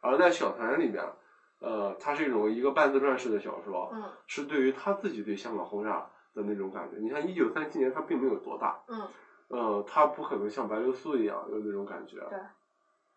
[0.00, 1.04] 而在小团圆里面，
[1.60, 6.96] 呃，它是一种一个半自传式的小说，嗯是对于他自己对香港轰炸的那种感觉。
[6.98, 9.02] 你看一九三七年他并没有多大，嗯。
[9.48, 12.16] 呃，他不可能像白流苏一样有那种感觉。
[12.30, 12.38] 对，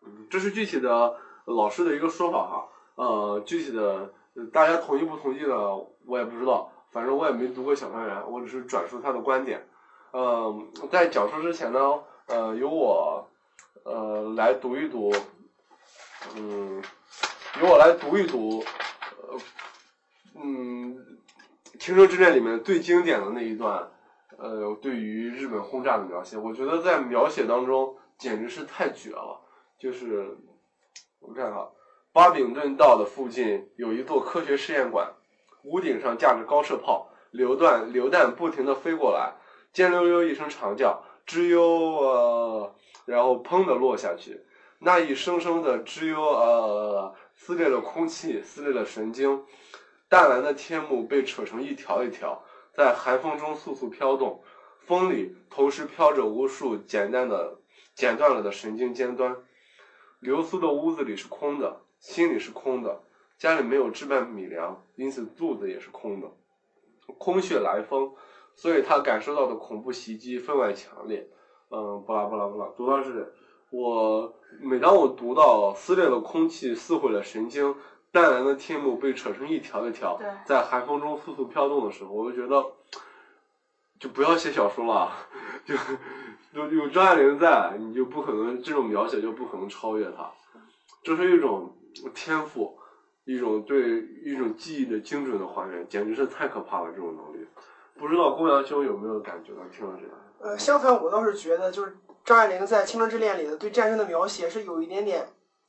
[0.04, 4.10] 嗯，这是具体的老师的一个说法哈，呃，具体的呃
[4.52, 9.66] 大家同意不同意呢，我也不知道，反正我也没读过小团圆，我只是转述他的观点。
[10.12, 11.78] 嗯、在讲述之前呢，
[12.26, 13.28] 呃，由我
[13.84, 15.12] 呃来读一读，
[16.36, 16.82] 嗯，
[17.60, 18.64] 由我来读一读，
[19.22, 19.38] 呃，
[20.34, 20.96] 嗯，
[21.78, 23.90] 《青春之恋》里面最经典的那一段，
[24.36, 29.40] 呃，对于日本轰炸的描写，我觉得在描写当中简直是太绝了。
[29.78, 30.36] 就是
[31.18, 31.68] 我们看啊，
[32.14, 35.12] 巴比顿道的附近有一座科学试验馆，
[35.64, 39.32] 屋顶上架着高射炮，榴弹榴弹不停的飞过来，
[39.72, 42.72] 尖溜溜一声长叫，吱呦呃，
[43.04, 44.40] 然后砰的落下去，
[44.78, 49.42] 那一声声的吱呦呃，撕裂了空气，撕裂了神经。
[50.08, 52.44] 淡蓝的天幕被扯成一条一条，
[52.76, 54.40] 在寒风中簌簌飘动，
[54.78, 57.58] 风里同时飘着无数简单的、
[57.96, 59.36] 剪断了的神经尖端。
[60.20, 63.00] 流苏的屋子里是空的，心里是空的，
[63.38, 66.30] 家里没有置办米粮，因此肚子也是空的。
[67.18, 68.12] 空穴来风，
[68.54, 71.26] 所以他感受到的恐怖袭击分外强烈。
[71.70, 73.24] 嗯，巴拉巴拉巴拉，读到这里，
[73.70, 77.74] 我每当我读到撕裂了空气，撕毁了神经，
[78.12, 82.62] 淡蓝的天幕被扯成一条一条对，在寒风中簌簌飘动的时候，我就觉得，
[83.98, 85.10] 就不要写小说了，
[85.64, 85.74] 就
[86.52, 90.30] 有有张爱玲在，你就不可能这种描写就不可能超越她，
[91.02, 91.74] 这是一种
[92.14, 92.78] 天赋，
[93.24, 97.46] 一种对一种记忆的精准的还原，简直是太可怕了，这种能力。
[97.98, 100.50] 不知道公羊兄有没有感觉到听了这个？
[100.50, 105.26] 呃，相反，我倒是觉得，就是张爱玲在《青春之恋》里的对战争的描写是有一点点，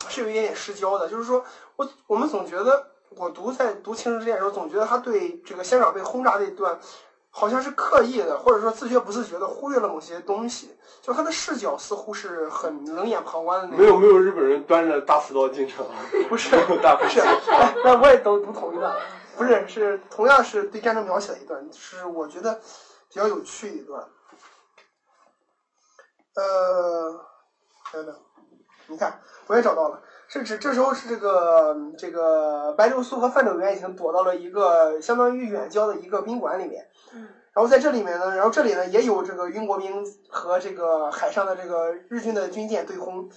[0.09, 1.07] 是有一点点失焦的。
[1.07, 6.79] 就是说我我们总觉得，我读在读《青春之恋》的时候，总觉得他对这个香港被轰炸那段，
[7.37, 10.73] 好像是刻意的，或者说自觉不自觉的忽略了某些东西。
[11.01, 13.85] 就他的视角似乎是很冷眼旁观的那种。
[13.85, 15.85] 没有没有日本人端着大刺刀进城，
[16.29, 18.95] 不是 大不是，哎， 那我也都读同一段，
[19.35, 22.53] 不是是同样是对战争描写的一段，是我觉得
[23.09, 24.01] 比较有趣一段。
[26.35, 27.19] 呃，
[27.91, 28.15] 等等，
[28.87, 43.29] 你看，我也找到了，是指这时候是这个这个白流苏和范柳原已经躲到了一个相当于远郊的一个宾馆里面，嗯，然后在这里面呢，然后这里呢也有这个英国兵和这个海上的这个日军的军舰对轰，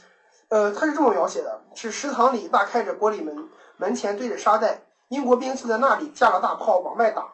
[0.49, 7.29] 呃，他是这么描写的：是食堂里大开着玻璃门，门前对着沙袋，英国兵就在那里架了大炮往外打。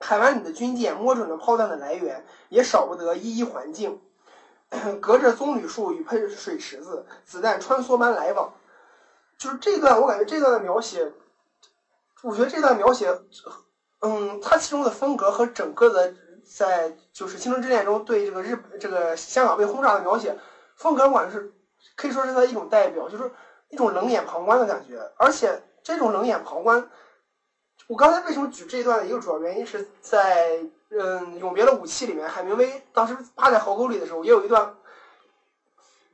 [0.00, 4.00] 海湾里的军舰摸准了炮弹的来源，也少不得一一环境。
[5.00, 8.52] 隔着棕榈树与喷水池子，子弹穿梭般来往。
[9.38, 11.12] 就是这段，我感觉这段的描写，
[12.22, 13.08] 我觉得这段描写，
[14.04, 16.14] 嗯，他其中的风格和整个的
[16.44, 20.36] 在就是《青春之恋》中对这个日这个香港被轰炸的描写
[20.76, 21.52] 风格，我感觉是
[21.96, 23.30] 可以说是他一种代表，就是
[23.70, 25.00] 一种冷眼旁观的感觉。
[25.16, 26.90] 而且这种冷眼旁观，
[27.86, 30.60] 我刚才为什么举这一段的一个主要原因是在。
[30.96, 34.76] 嗯，永别了武器里面，海明威当时趴在壕沟里的时候，也有一段，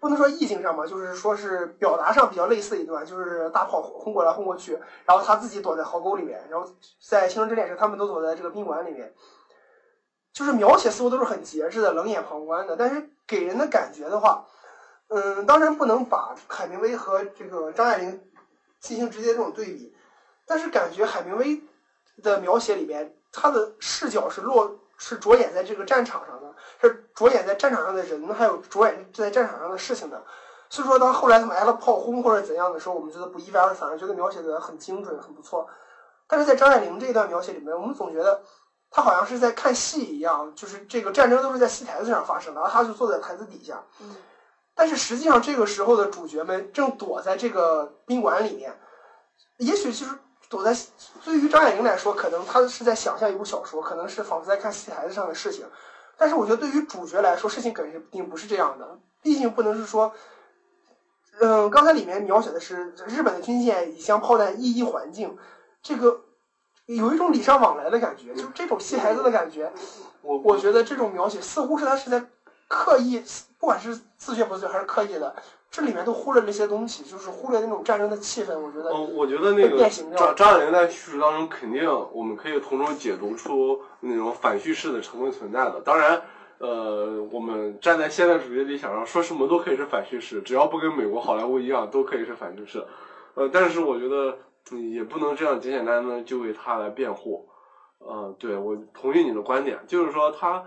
[0.00, 6.66] 不能说意境上吧，就是说是表达上比较类似一段，就是大炮轰过来轰过去，然后他自己躲在壕沟里面，然后
[7.06, 9.12] 在《青春之恋》时，他们都躲在这个宾馆里面，
[10.32, 14.46] 就是描写似乎都是很节制的、冷眼旁观的，但是给人的感觉的话，
[15.08, 18.20] 嗯，当然不能把海明威和这个张爱玲
[18.80, 19.94] 进行直接这种对比，
[20.46, 21.62] 但是感觉海明威
[22.22, 23.14] 的描写里边。
[23.32, 30.22] 他的视角是落是着眼在这个战场上的，是着眼在战场上的人，还有着眼在战场上的事情的。
[30.68, 35.66] 所以说，当后来他们挨了炮轰或者怎样的时候，我们觉得不意外，反而觉得描写的很精准，很不错。
[36.28, 38.42] 但是在张爱玲这一段描写里面，我们总觉得
[38.90, 43.82] 她好像是在看戏一样，就是这个战争都是在戏台子上发生的，然后他就坐在台子底下。
[44.00, 44.14] 嗯。
[44.74, 48.78] 但是实际上，这个时候的主角们正躲在这个宾馆里面，
[49.56, 50.14] 也许就是。
[50.50, 50.76] 躲在
[51.24, 55.64] 对于张爱玲来说，可能她是在想象一部小说，可能是仿佛在看戏台子上的事情。
[56.18, 58.98] 但是我觉得对于主角来说，事情肯定不是这样的。
[59.22, 60.12] 毕竟不能是说，
[61.38, 65.38] 嗯，刚才里面描写的是日本的军舰已将炮弹一一环境，
[65.82, 66.20] 这个
[66.86, 69.72] 有一种礼尚往来的感觉，就是这种戏台子的感觉。
[70.22, 72.26] 我我觉得这种描写似乎是他是在
[72.66, 73.22] 刻意，
[73.58, 75.34] 不管是自觉不自觉还是刻意的。
[75.70, 78.58] 这里面都忽略了一些东西，就是忽略那种战争的气氛。
[78.58, 85.80] 我觉得，嗯，我觉得那个张张爱玲在叙述当中，肯定我们可以从中解读出那种反叙事的成分存在的。
[85.82, 86.20] 当然，
[86.58, 92.84] 呃，我们站在现代主义理想上，说什么都可以是反叙事，只要不跟美国好莱坞一样，都可以是反叙事。
[93.34, 94.38] 呃，但是我觉得
[94.92, 97.48] 也不能这样简简单单就为他来辩护。
[98.00, 100.64] 嗯，对我同意你的观点，就是说他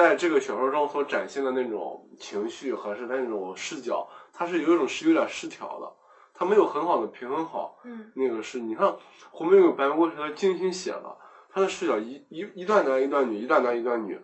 [0.00, 4.08] 在这个小说中所展现的那种情绪和是他那种视角。
[4.32, 5.92] 他是有一种是有点失调的，
[6.32, 7.78] 他没有很好的平衡好。
[7.84, 8.96] 嗯，那个是，你看
[9.30, 11.16] 红玫瑰白玫瑰是他精心写的，
[11.50, 14.18] 他的视角一一一段男一段女，一段男一段女，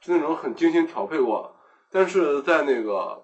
[0.00, 1.54] 是那种很精心调配过。
[1.90, 3.22] 但是在那个，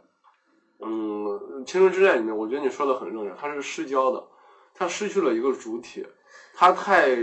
[0.80, 4.22] 嗯，青春之恋里面，我觉得你说的很正确，他是失焦的，
[4.74, 6.06] 他失去了一个主体，
[6.54, 7.16] 他太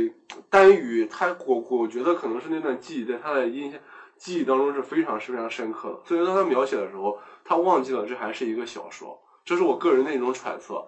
[0.49, 3.79] 单于他，我我觉得可能是那段记忆在他的印象
[4.23, 7.19] 记忆当中是非常是非常深刻的，所以当他描写的时候。
[7.45, 10.81] 他忘记了这还是一个小说，这是我个人的一种揣测。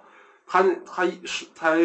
[0.47, 1.75] 他他是他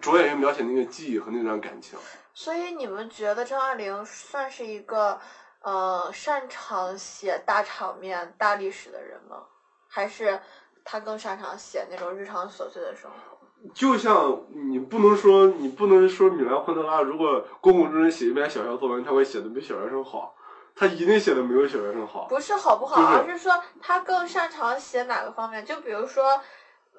[0.00, 1.96] 着眼于描写那个记忆和那段感情。
[2.34, 5.16] 所以你们觉得张爱玲算是一个
[5.62, 9.44] 呃擅长写大场面、大历史的人吗？
[9.86, 10.40] 还是
[10.82, 13.38] 他更擅长写那种日常琐碎的生活？
[13.72, 20.34] 就像你不能说你不能说米兰昆德拉，如果公共之人写一篇小学作文，他会写的比小学生好。
[20.74, 25.64] 他一定写的没有小学生好，不是好不好，而是说他更擅长写哪个方面。
[25.64, 26.40] 就比如说，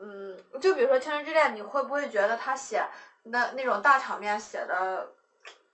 [0.01, 2.84] 嗯，就比如说《青春之恋》，你会不会觉得他写
[3.23, 5.12] 那那种大场面写的，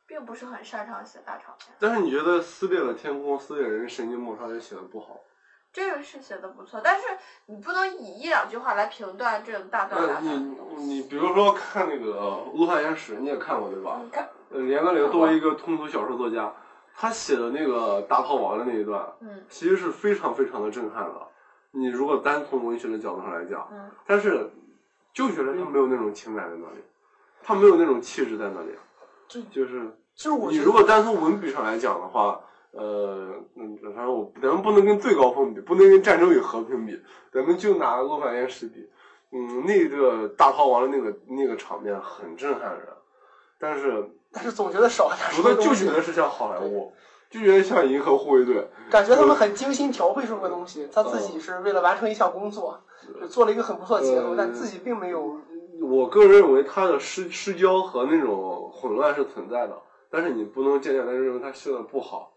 [0.06, 1.76] 并不是很擅长写大场面？
[1.80, 5.20] 但是你觉得撕裂了天空，撕裂人神经末梢也写的不好？
[5.74, 7.06] 这个是写的不错，但是
[7.46, 10.24] 你不能以一两句话来评断这种大段大段。
[10.24, 10.32] 你
[10.78, 12.20] 你比如说看那个
[12.58, 14.00] 《陆汉延史》，你也看过对吧？
[14.12, 14.28] 看。
[14.50, 16.52] 呃，连格林作为一个通俗小说作家。
[17.00, 21.28] 他写的那个大炮王的那一段，嗯，其实是非常非常的震撼的。
[21.70, 24.50] 你如果单从文学的角度上来讲，嗯，但是
[25.14, 26.82] 就觉得他没有那种情感在那里，
[27.44, 28.72] 他没有那种气质在那里。
[29.28, 37.00] 就就是就是我你如果单从文笔上来讲的话，呃，嗯，反正我咱们不能跟最高峰比，不能跟《战争与和平》比，
[37.32, 38.90] 咱们就拿《陆反岩石》比。
[39.32, 42.88] 嗯，那个大逃亡的那个那个场面很震撼人，
[43.60, 46.94] 但是但是总觉得少了点什读的就觉得是像好莱坞，
[47.28, 48.70] 就觉得像银河护卫队。
[48.92, 52.80] 感觉他们很精心调配出个东西，他自己是为了完成一项工作，
[53.20, 55.40] 就做了一个很不错的结合，呃但自己并没有。
[55.82, 59.76] 我个人认为他的失失焦和那种混乱是存在的，
[60.12, 62.32] 但是你不能简简单单认为他写的不好。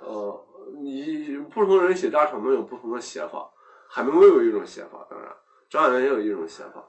[0.00, 0.44] 呃，
[0.82, 3.48] 你不同人写大场面有不同的写法，
[3.88, 5.28] 海明威有一种写法，当然
[5.70, 6.84] 张爱玲也有一种写法。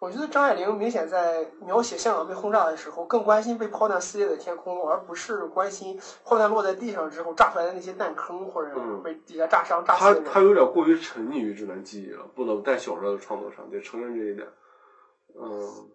[0.00, 10.30] 我觉得张爱玲明显在描写香港被轰炸的时候，更关心被炮弹撕裂的天空，而不是关心炮弹落在地上之后炸出来的那些弹坑或者嗯被底下炸伤、炸他死的人。
[10.32, 14.46] 他有点过于沉溺于这段记忆了，不能在小说的创作上得承认这一点。
[15.36, 15.88] 嗯，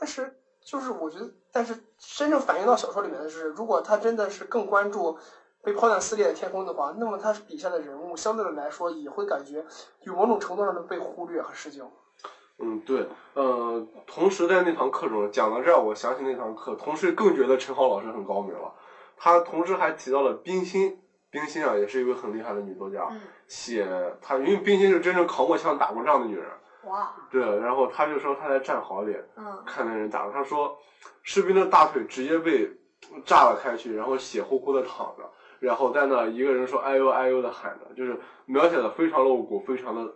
[0.00, 0.34] 但是
[0.64, 5.18] 就是我觉得，但是真正反映到小说里面的是，如果他真的是更关注
[5.62, 9.64] 被炮弹撕裂的天空的话，那么他笔下的人物相对的来说也会感觉
[10.00, 11.90] 有某种程度上的被忽略和失焦。
[12.58, 18.72] 嗯，对，呃，同时在那堂课中讲到这儿，我想起那堂课，同时更觉得陈浩老师很高明了。
[19.16, 23.86] 他同时还提到了冰心，冰心啊，也是一位很厉害的女作家，嗯，写
[24.20, 26.46] 她，因为冰心是真正扛过枪、打过仗的女人，
[26.84, 29.62] 哇，对，然后他就说他在战壕里嗯。
[29.64, 30.76] 看那人打，他说
[31.22, 32.70] 士兵的大腿直接被
[33.24, 40.12] 炸了开去，然后血乎乎的躺着，然后在那一个人说哎呦哎呦的喊着，就是描写的非常露骨，非常的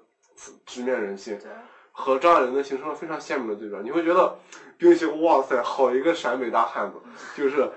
[0.65, 1.39] 直面人心。
[1.39, 1.51] 对，
[1.99, 3.77] 和张爱玲呢形成了非常鲜明的对比。
[3.83, 4.39] 你会觉得
[4.77, 6.99] 冰心，哇塞，好一个陕北大汉子，
[7.35, 7.71] 就是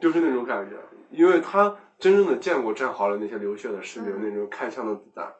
[0.00, 0.76] 就是那种感觉，
[1.10, 5.30] 因为他真正的见过战壕里那些流血的士兵，嗯那种开枪的子弹。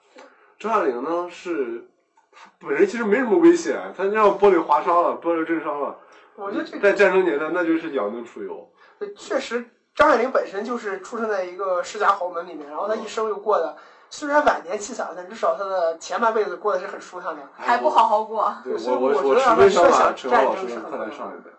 [0.59, 1.89] 张爱玲呢是，
[2.31, 5.99] 她本人其实没什么危险，她让玻璃划伤了，玻璃震伤了，
[6.37, 8.71] 我觉得这个在战争年代那就是养尊处优。
[9.17, 13.75] 确实，张爱玲本身就是出生在一个世家豪门里面，然后她一生又过得
[14.11, 17.43] 虽然晚年凄惨，但至少他的前半辈子过得是很舒坦的。
[17.57, 18.53] 还不好好过。
[18.65, 21.51] 对我我我十分想把陈浩老师放在上一辈，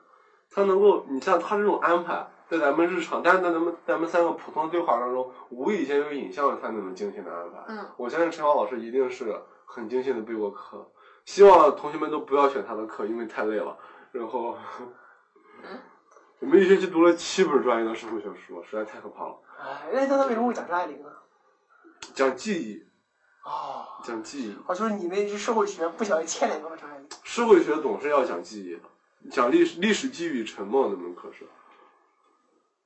[0.51, 7.57] 他能够，你像他这种安排，在咱们日常，但是在咱们咱们三个普通对话当中，无意间有影像了他那种精心的安排。
[7.69, 9.33] 嗯，我相信陈浩老师一定是
[9.65, 10.85] 很精心的备过课，
[11.23, 13.77] 希望同学们都不要选他的课，因为太累了。
[14.11, 14.57] 然后，
[16.39, 19.35] 我们一学期读了七本专业的社会学书，实在太可怕了。
[19.57, 21.07] 哎，那他为什么会讲张爱玲呢？
[22.13, 22.85] 讲记忆，
[23.43, 27.07] 哦，讲记忆，哦，就是你那社会学不小心牵连到了张爱玲。
[27.23, 28.81] 社会学总是要讲记忆的，
[29.29, 31.45] 讲历史历史记忆与沉默那门课是。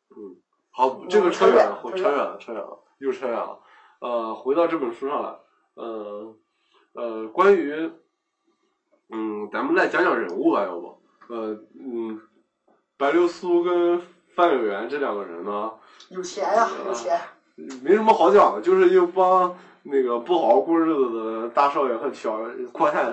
[0.10, 0.38] 嗯，
[0.72, 3.60] 好，这个扯远了，扯远了扯远了，又扯远了。
[4.00, 5.36] 呃，回到这本书上来，
[5.76, 6.36] 呃
[6.94, 7.92] 呃，关于，
[9.10, 11.02] 嗯，咱们来讲讲人物吧，要不？
[11.28, 12.22] 呃，嗯，
[12.98, 14.02] 白流苏跟
[14.36, 15.74] 范有缘这两个人呢，
[16.10, 17.20] 有钱呀，有钱。
[17.84, 22.40] 没什么好讲的，就是一帮那个不好好过日子的大少爷和小
[22.72, 23.12] 阔太太，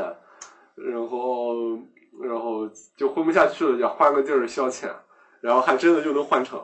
[0.75, 1.55] 然后
[2.23, 4.89] 然后就混不下去了，想换个地儿消遣，
[5.41, 6.61] 然后还真的就能换成，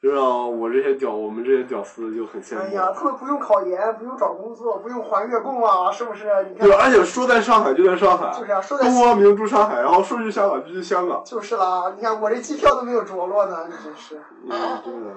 [0.00, 2.60] 就让我这些屌，我们这些屌丝就很羡慕。
[2.60, 6.24] 哎呀，他们不用考研，不用找工作，不用还月供啊，是不是？
[6.50, 11.22] 你看对，，而且说在上海就在上海，就是啊，说在东方明珠上海，然后说去香港就去香港。
[11.24, 14.20] 就是啦，你看我这机票都没有着落呢，你真是。
[14.48, 15.10] 嗯，真的。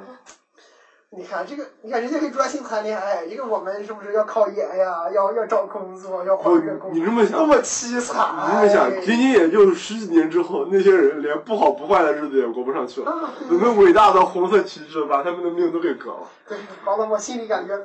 [1.14, 8.34] 你看这个，你看人家可以专心谈恋爱，一个我们是不是要考研呀，要要找工作，要还不月供，你这么想多么凄惨！
[8.48, 13.12] 你这么想，哎仅仅也就十几年之后，那些人连不好不坏的日子也过不上去了。
[13.12, 16.24] 啊，我们伟大的红色旗帜把他们的命都给革了。
[16.48, 17.78] 对，搞得我心里感觉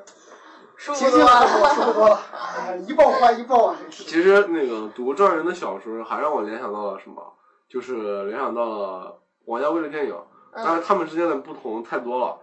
[0.77, 1.47] 舒服多了。
[1.75, 2.21] 舒服多了。
[2.33, 7.21] 哎，一报还一报啊，其实那个读张爱玲的小说，还让我联想到了什么？
[7.69, 10.15] 就是联想到了王家卫的电影，
[10.55, 12.39] 但是他们之间的不同太多了。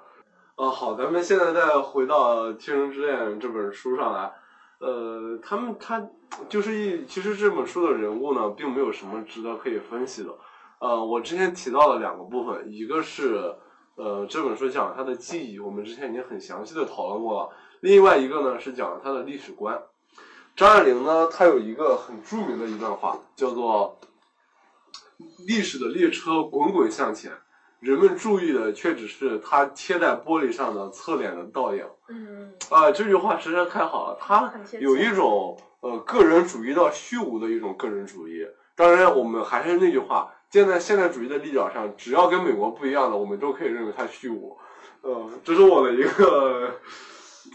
[0.55, 4.31] 啊，好，咱们现在再回到《天人之恋》这本书上来。
[4.77, 6.07] 呃，他们他
[6.47, 10.29] 就是一，其实这本书的人物呢，并没有什么值得可以分析的。
[10.77, 13.55] 呃，我之前提到了两个部分，一个是
[13.95, 17.49] 呃这本书讲他的记忆，我们之前已经很详细的讨论过了。
[17.79, 19.81] 另外一个呢是讲他的历史观。
[20.55, 23.97] 张爱玲呢，她有一个很著名的一段话，叫做
[25.47, 27.31] “历史的列车滚滚向前，
[27.83, 38.47] 人们注意的却只是它贴在玻璃上的侧脸的倒影。”嗯，啊、这句话实在太好了，它很贴切有一种呃个人主义到虚无的一种个人主义。
[38.75, 44.57] 当然，我们还是那句话，站在现代主义的立脚上，只要跟美国不一样的，我们都可以认为它虚无。
[45.01, 46.71] 呃，这是我的一个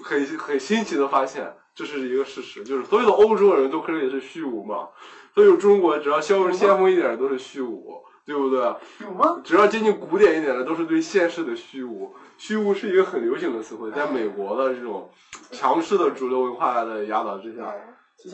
[0.04, 4.88] 很很新奇的发现，这是一个事实，就是所有的欧洲人都可以是虚无嘛，
[5.34, 8.58] 所有中国只要稍微先锋一点都是虚无，对不对？
[9.00, 9.40] 有吗？
[9.42, 12.14] 只要接近古典一点的，都是对现实的虚无。
[12.36, 15.10] 虚无是一个很流行的词汇，在美国的这种
[15.50, 17.72] 强势的主流文化的压倒之下，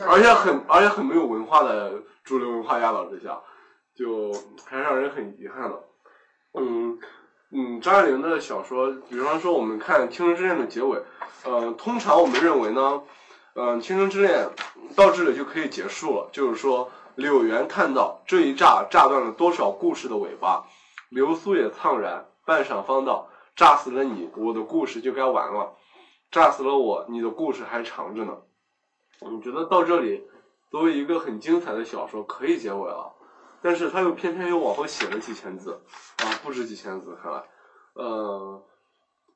[0.05, 1.93] 而且很而且很没有文化的
[2.25, 3.39] 主流文化压倒之下，
[3.95, 4.33] 就
[4.65, 5.83] 还让人很遗憾的。
[6.59, 6.99] 嗯
[7.51, 11.01] 嗯，张爱玲的小说，比方说我们看《倾城之恋》的结尾，
[11.45, 13.01] 呃，通常我们认为呢，
[13.55, 14.49] 嗯、倾城之恋》
[14.95, 20.65] 到这里就可以结束了，就是说柳原叹道：“这一炸炸断了多少故事的尾巴。”
[21.09, 25.75] 流苏也怆然，半晌方道：“炸死了你，我的故事就该完了；
[26.29, 28.37] 炸死了我，你的故事还长着呢。”
[29.21, 30.27] 我觉得到这里，
[30.69, 33.13] 作为一个很精彩的小说，可以结尾了，
[33.61, 35.79] 但是他又偏偏又往后写了几千字，
[36.17, 37.41] 啊，不止几千字，看来，
[37.93, 38.61] 呃，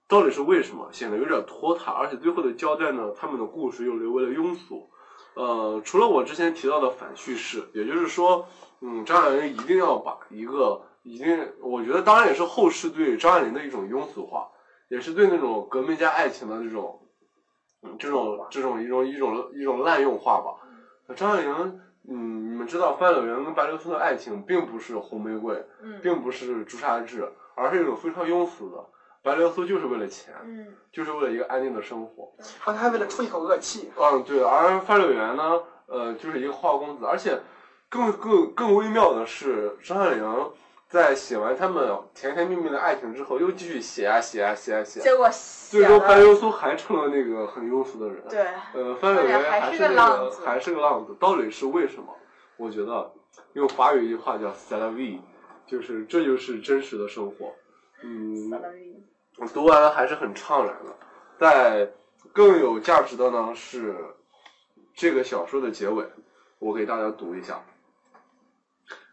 [0.07, 0.89] 到底是为什么？
[0.91, 4.89] 显得有点拖沓，而且最后的交代呢，他们的故事又留为了庸俗。
[5.39, 8.45] 呃，除了我之前提到的反叙事，也就是说，
[8.81, 14.49] 嗯，张爱玲一定要把一个一定，我觉得当然也是后世对张爱玲的一种庸俗化，
[14.89, 16.99] 也是对那种革命家爱情的这种，
[17.83, 21.15] 嗯，这种这种一种一种一种滥用化吧。
[21.15, 21.79] 张爱玲，
[22.09, 28.85] 嗯，你们知道范柳园跟白流苏的爱情并不是红玫瑰，嗯并不是朱砂痣，而是一种非常庸俗的。
[29.21, 32.31] 白流苏就是为了钱，嗯就是为了一个安定的生活。
[32.59, 37.39] 他还为了出一口恶气，嗯，对，而范柳原呢，呃，就是一个花花公子，而且
[37.89, 40.51] 更更更微妙的是，张爱玲
[40.87, 45.29] 在写完他们甜甜蜜蜜的爱情之后，又继续写啊写啊写啊写，结果
[45.69, 48.23] 最终白流苏还成了那个很庸俗的人。
[48.27, 52.15] 对，呃，范柳原还是个还是个浪子，到底是为什么？
[52.57, 53.11] 我觉得
[53.53, 55.19] 用法语一句话叫 “c'est la vie”，
[55.67, 57.53] 就是这就是真实的生活。
[58.01, 58.49] 嗯，
[59.39, 60.95] 我读完还是很怅然的。
[61.39, 61.89] 在
[62.33, 63.95] 更有价值的呢是
[64.93, 66.05] 这个小说的结尾，
[66.59, 67.63] 我给大家读一下。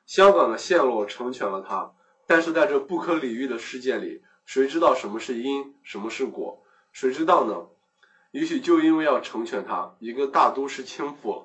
[0.04, 1.92] 香港的陷落成全了他，
[2.26, 6.60] 但是在这不可理喻的世界里，谁知道什么是因，什么是果？
[6.92, 7.66] 谁知道呢？
[8.32, 11.44] 也许就因为要成全他，一个大都市倾覆，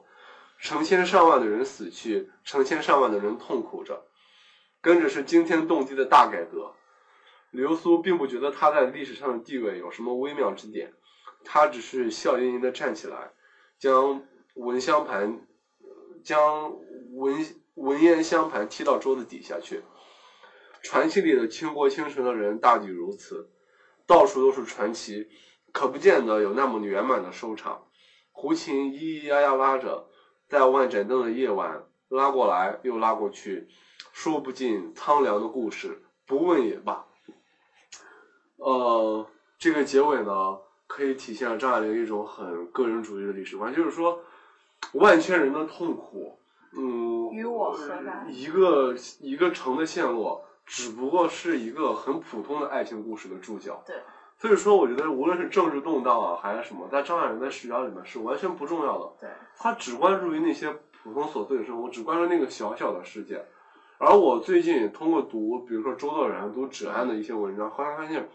[0.57, 4.03] 成千上万的人死去，成千上万的人痛苦着，
[4.81, 6.73] 跟着是惊天动地的大改革。
[7.51, 10.93] 流苏并不觉得他在历史上的地位有什么微妙之点，
[11.43, 13.33] 他只是笑吟吟地站起来，
[13.77, 14.23] 将
[14.55, 15.45] 蚊香盘，
[16.23, 16.73] 将
[17.13, 17.45] 蚊
[17.75, 19.83] 蚊烟香盘踢到桌子底下去。
[20.81, 23.51] 传奇里的倾国倾城的人大抵如此，
[24.07, 25.27] 到处都是传奇，
[25.71, 27.85] 可不见得有那么圆满的收场。
[28.31, 30.09] 胡琴咿咿呀呀拉着，
[30.47, 33.67] 在万盏灯的夜晚拉过来又拉过去，
[34.13, 37.05] 说不尽苍凉的故事，不问也罢。
[38.61, 39.25] 呃，
[39.57, 44.19] 这个结尾呢，可以体现了张爱玲一种很个人主义的历史观，就是说，
[44.93, 46.37] 万千人的痛苦，
[46.77, 53.83] 嗯，与我何干一个一个城的陷落，只不过是一个很普通的爱情故事的注脚。
[53.85, 53.95] 对。
[54.37, 59.11] 所以说，我觉得无论是政治动荡啊，还是什么，在张爱玲的视角里面是完全不重要的。
[59.19, 60.71] 对，他只关注于那些
[61.03, 63.43] 普通琐碎的生活，只关注那个小小的世界。
[63.99, 68.27] 而我最近通过读，比如说周作人、读芷安的一些文章，后来发现，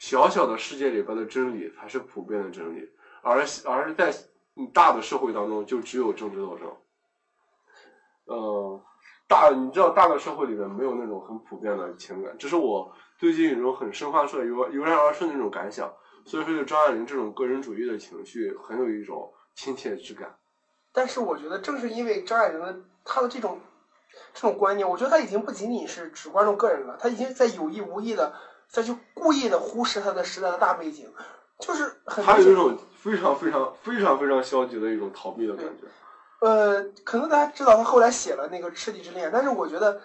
[0.00, 2.90] 小小的世界里边的真理才是普遍的真理，
[3.22, 4.12] 而而在
[4.72, 6.74] 大的社会当中，就只有政治斗争。
[8.24, 8.80] 呃，
[9.28, 15.92] 大你知道，大的社会里面没有那种很普遍的情感，这是我最近一种很深发出来油油然而生的那种感想。
[16.24, 20.34] 所以说，就张爱玲这种个人主义的情绪，很有一种亲切之感。
[20.92, 23.60] 但是我觉得正是因为张爱玲的她的这种
[24.32, 28.34] 这种观念，我觉得她已经不仅仅是只关注个人了，她已经在有意无意的
[28.70, 31.12] 再去故意的忽视它的时代的大背景，
[31.58, 35.86] 就是很明显还有一种非常非常非常非常消极的一种逃避的感觉。
[36.46, 40.00] 呃，可能大家知道他后来写了那个《赤地之恋》，但是我觉得，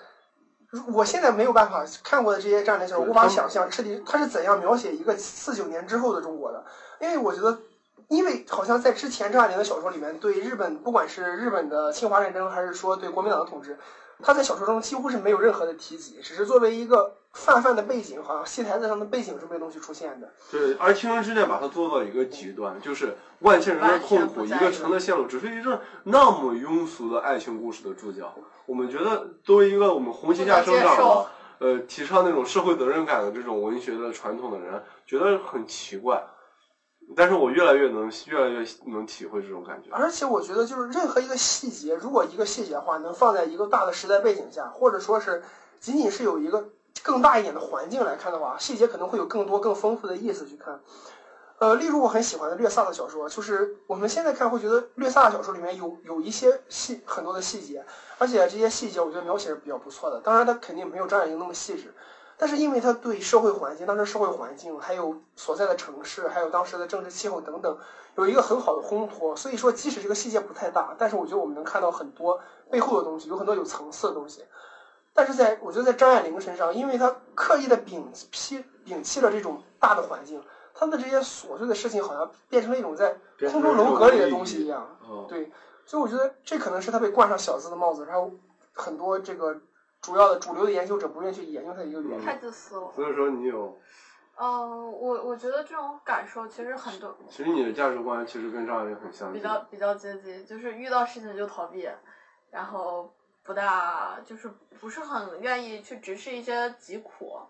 [0.70, 6.66] 如我现在没有办法看过的这些张爱玲小说，无法想象赤地他是怎样描写一个四九年之后的中国的，
[7.00, 7.58] 因为我觉得，
[8.10, 13.78] 因为好像在之前张爱玲的小说里面，对日本不管是日本的侵华战争，还是说对国民党的统治，
[14.24, 20.32] 他在小说中几乎是没有任何的提及，只是作为一个泛泛的背景，好像戏台子上的背景这么一个东西出现的。
[20.52, 28.34] 对，而《青春之恋》把它做到一个极端，就是万千人的痛苦，一个城的陷落，只是一个那么庸俗的爱情故事的注脚。
[28.66, 31.28] 我们觉得，作为一个我们红旗下生长的
[31.60, 36.22] 呃，提倡那种社会责任感的这种文学的传统的人，觉得很奇怪。
[37.16, 39.90] 但是我越来越能，越来越能体会这种感觉。
[39.92, 45.44] 而且我觉得，就是任何一个细节，如果一个细节的话，能放在一个大的时代背景下，或者说是
[45.80, 46.70] 仅仅是有一个
[47.04, 50.80] 更大一点的环境来看的话，细节可能会有更多、更丰富的意思去看。
[51.58, 57.86] 呃，例如我很喜欢的略萨的小说，就是我们现在看会觉得略萨的小说里面有有一些细很多的细节，
[58.18, 60.20] 而且这些细节我觉得描写是比较不错的。
[60.20, 61.94] 当然，它肯定没有张爱玲那么细致，
[62.38, 67.78] 但是因为他对社会环境、当时社会环境，还有所在的城市，还有当时的政治气候等等，
[68.16, 69.36] 有一个很好的烘托。
[69.36, 74.44] 所以说，即使这个细节不太大，但是我觉得我们能看到很多背后的东西，有很多有层次的东西。
[75.14, 83.18] 但是在我觉得在张爱玲身上，因为她刻意的摒弃摒弃了这种大的环境，她的这些琐碎的事情好像变成了一种在
[83.50, 84.86] 空中楼阁里的东西一样。
[85.08, 85.50] 哦，对，
[85.86, 88.30] 所以我觉得这可能是她被冠上小资的帽子，然后
[88.74, 89.56] 很多这个
[90.06, 92.26] 主要的主流的研究者不愿意去研究它的一个原因。
[92.26, 92.92] 太自私了。
[92.96, 93.78] 所以说你有，
[94.38, 99.42] 嗯，我我觉得这种感受其实很多其实你的价值观其实跟张爱玲很相近。
[99.42, 101.90] 比较比较接近，就是遇到事情就逃避，
[102.52, 103.12] 然后
[103.44, 104.48] 不大就是
[104.80, 107.42] 不是很愿意去直视一些疾苦，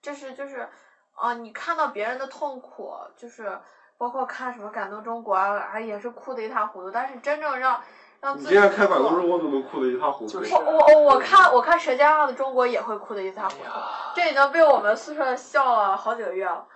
[0.00, 0.68] 这是就是
[1.14, 3.58] 啊、你看到别人的痛苦，就是
[3.96, 7.82] 包括看什么感动中国啊，啊也是哭得一塌糊涂，但是真正让
[8.20, 10.32] 让你自己今天开百做度中国都能哭得一塌糊涂。
[10.32, 13.70] 就是我我我我看我看《舌尖上的中国》也会哭得一塌糊涂，
[14.14, 16.66] 这已经被我们宿舍笑了好几个月了。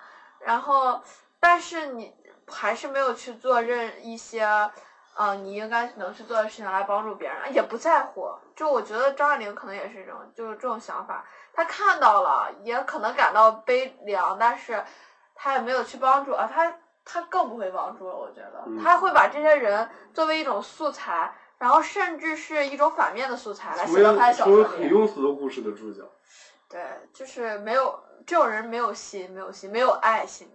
[0.40, 1.00] 然后，
[1.38, 2.14] 但是你
[2.46, 4.42] 还是没有去做任一些，
[5.14, 8.30] 呃，你应该能去做的事情来帮助别人，也不在乎。
[8.56, 11.24] 就我觉得张爱玲可能也是这种，就是这种想法。
[11.52, 14.82] 她看到了，也可能感到悲凉，但是
[15.34, 16.72] 她也没有去帮助啊，她
[17.04, 18.16] 她更不会帮助了。
[18.16, 21.34] 我觉得嗯她会把这些人作为一种素材。
[21.60, 24.64] 然后甚至是一种反面的素材来写到他的小说里。
[24.64, 26.00] 很庸俗的故事的主角。
[26.70, 26.82] 对，
[27.12, 30.50] 就是没有这种人没有心，没有心，没有爱心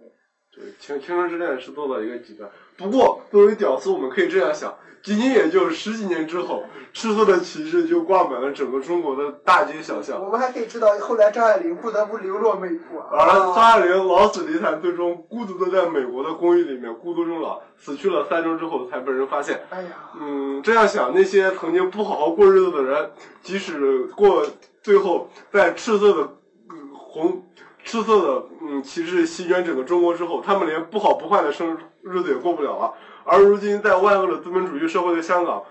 [0.78, 2.48] 青青春之恋》是做到一个极端。
[2.76, 10.22] 不过，作为屌丝，我们可以这样想：仅仅也就十几年之后，赤色的旗帜就挂满了整个中国的大街小巷。
[10.22, 13.00] 我们还可以知道，后来张爱玲不得不流落美国。
[13.10, 19.62] 而张啊，爱玲老死离惨，最终孤独的在美国的公寓里面孤独终老，死去了三周之后才被人发现。
[19.70, 19.88] 哎呀，
[20.20, 23.10] 嗯，这样想，那些曾经不好好过日子的人，
[23.42, 24.46] 即使过
[24.82, 26.22] 最后在赤色的
[26.70, 27.45] 嗯红
[27.86, 32.92] 赤色的嗯旗帜席卷整个中国之后，他们连不好不坏的生日子也过不了了。
[33.24, 35.62] 而如今，在万恶的资本主义社会的香港，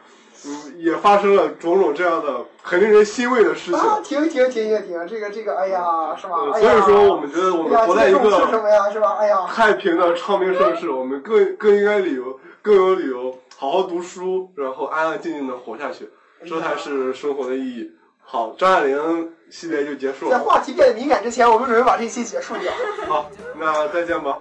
[0.45, 3.80] 嗯，也发生了种种这样的很令人欣慰的事情。
[3.80, 6.38] 啊，停停停停停，这个这个，哎呀，是吧？
[6.53, 8.89] 所以说，我们觉得我们活在一个是什个么呀？
[8.89, 9.18] 是吧？
[9.20, 16.09] 哎呀，太平的昌明盛世，我们更更应该理由更有理由好好读书，然后安安静静的活下去，
[16.47, 17.91] 这才是生活的意义。
[18.24, 20.37] 好，张爱玲系列就结束了。
[20.37, 22.71] 在话题变得敏感之前，我们准备把这期结束掉。
[23.07, 24.39] 好，那再见吧。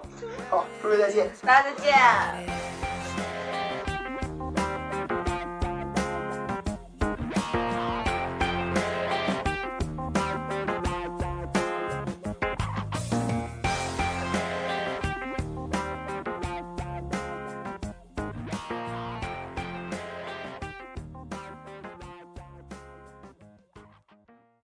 [0.49, 1.31] 好，诸位再见。
[1.45, 2.74] 大家再见。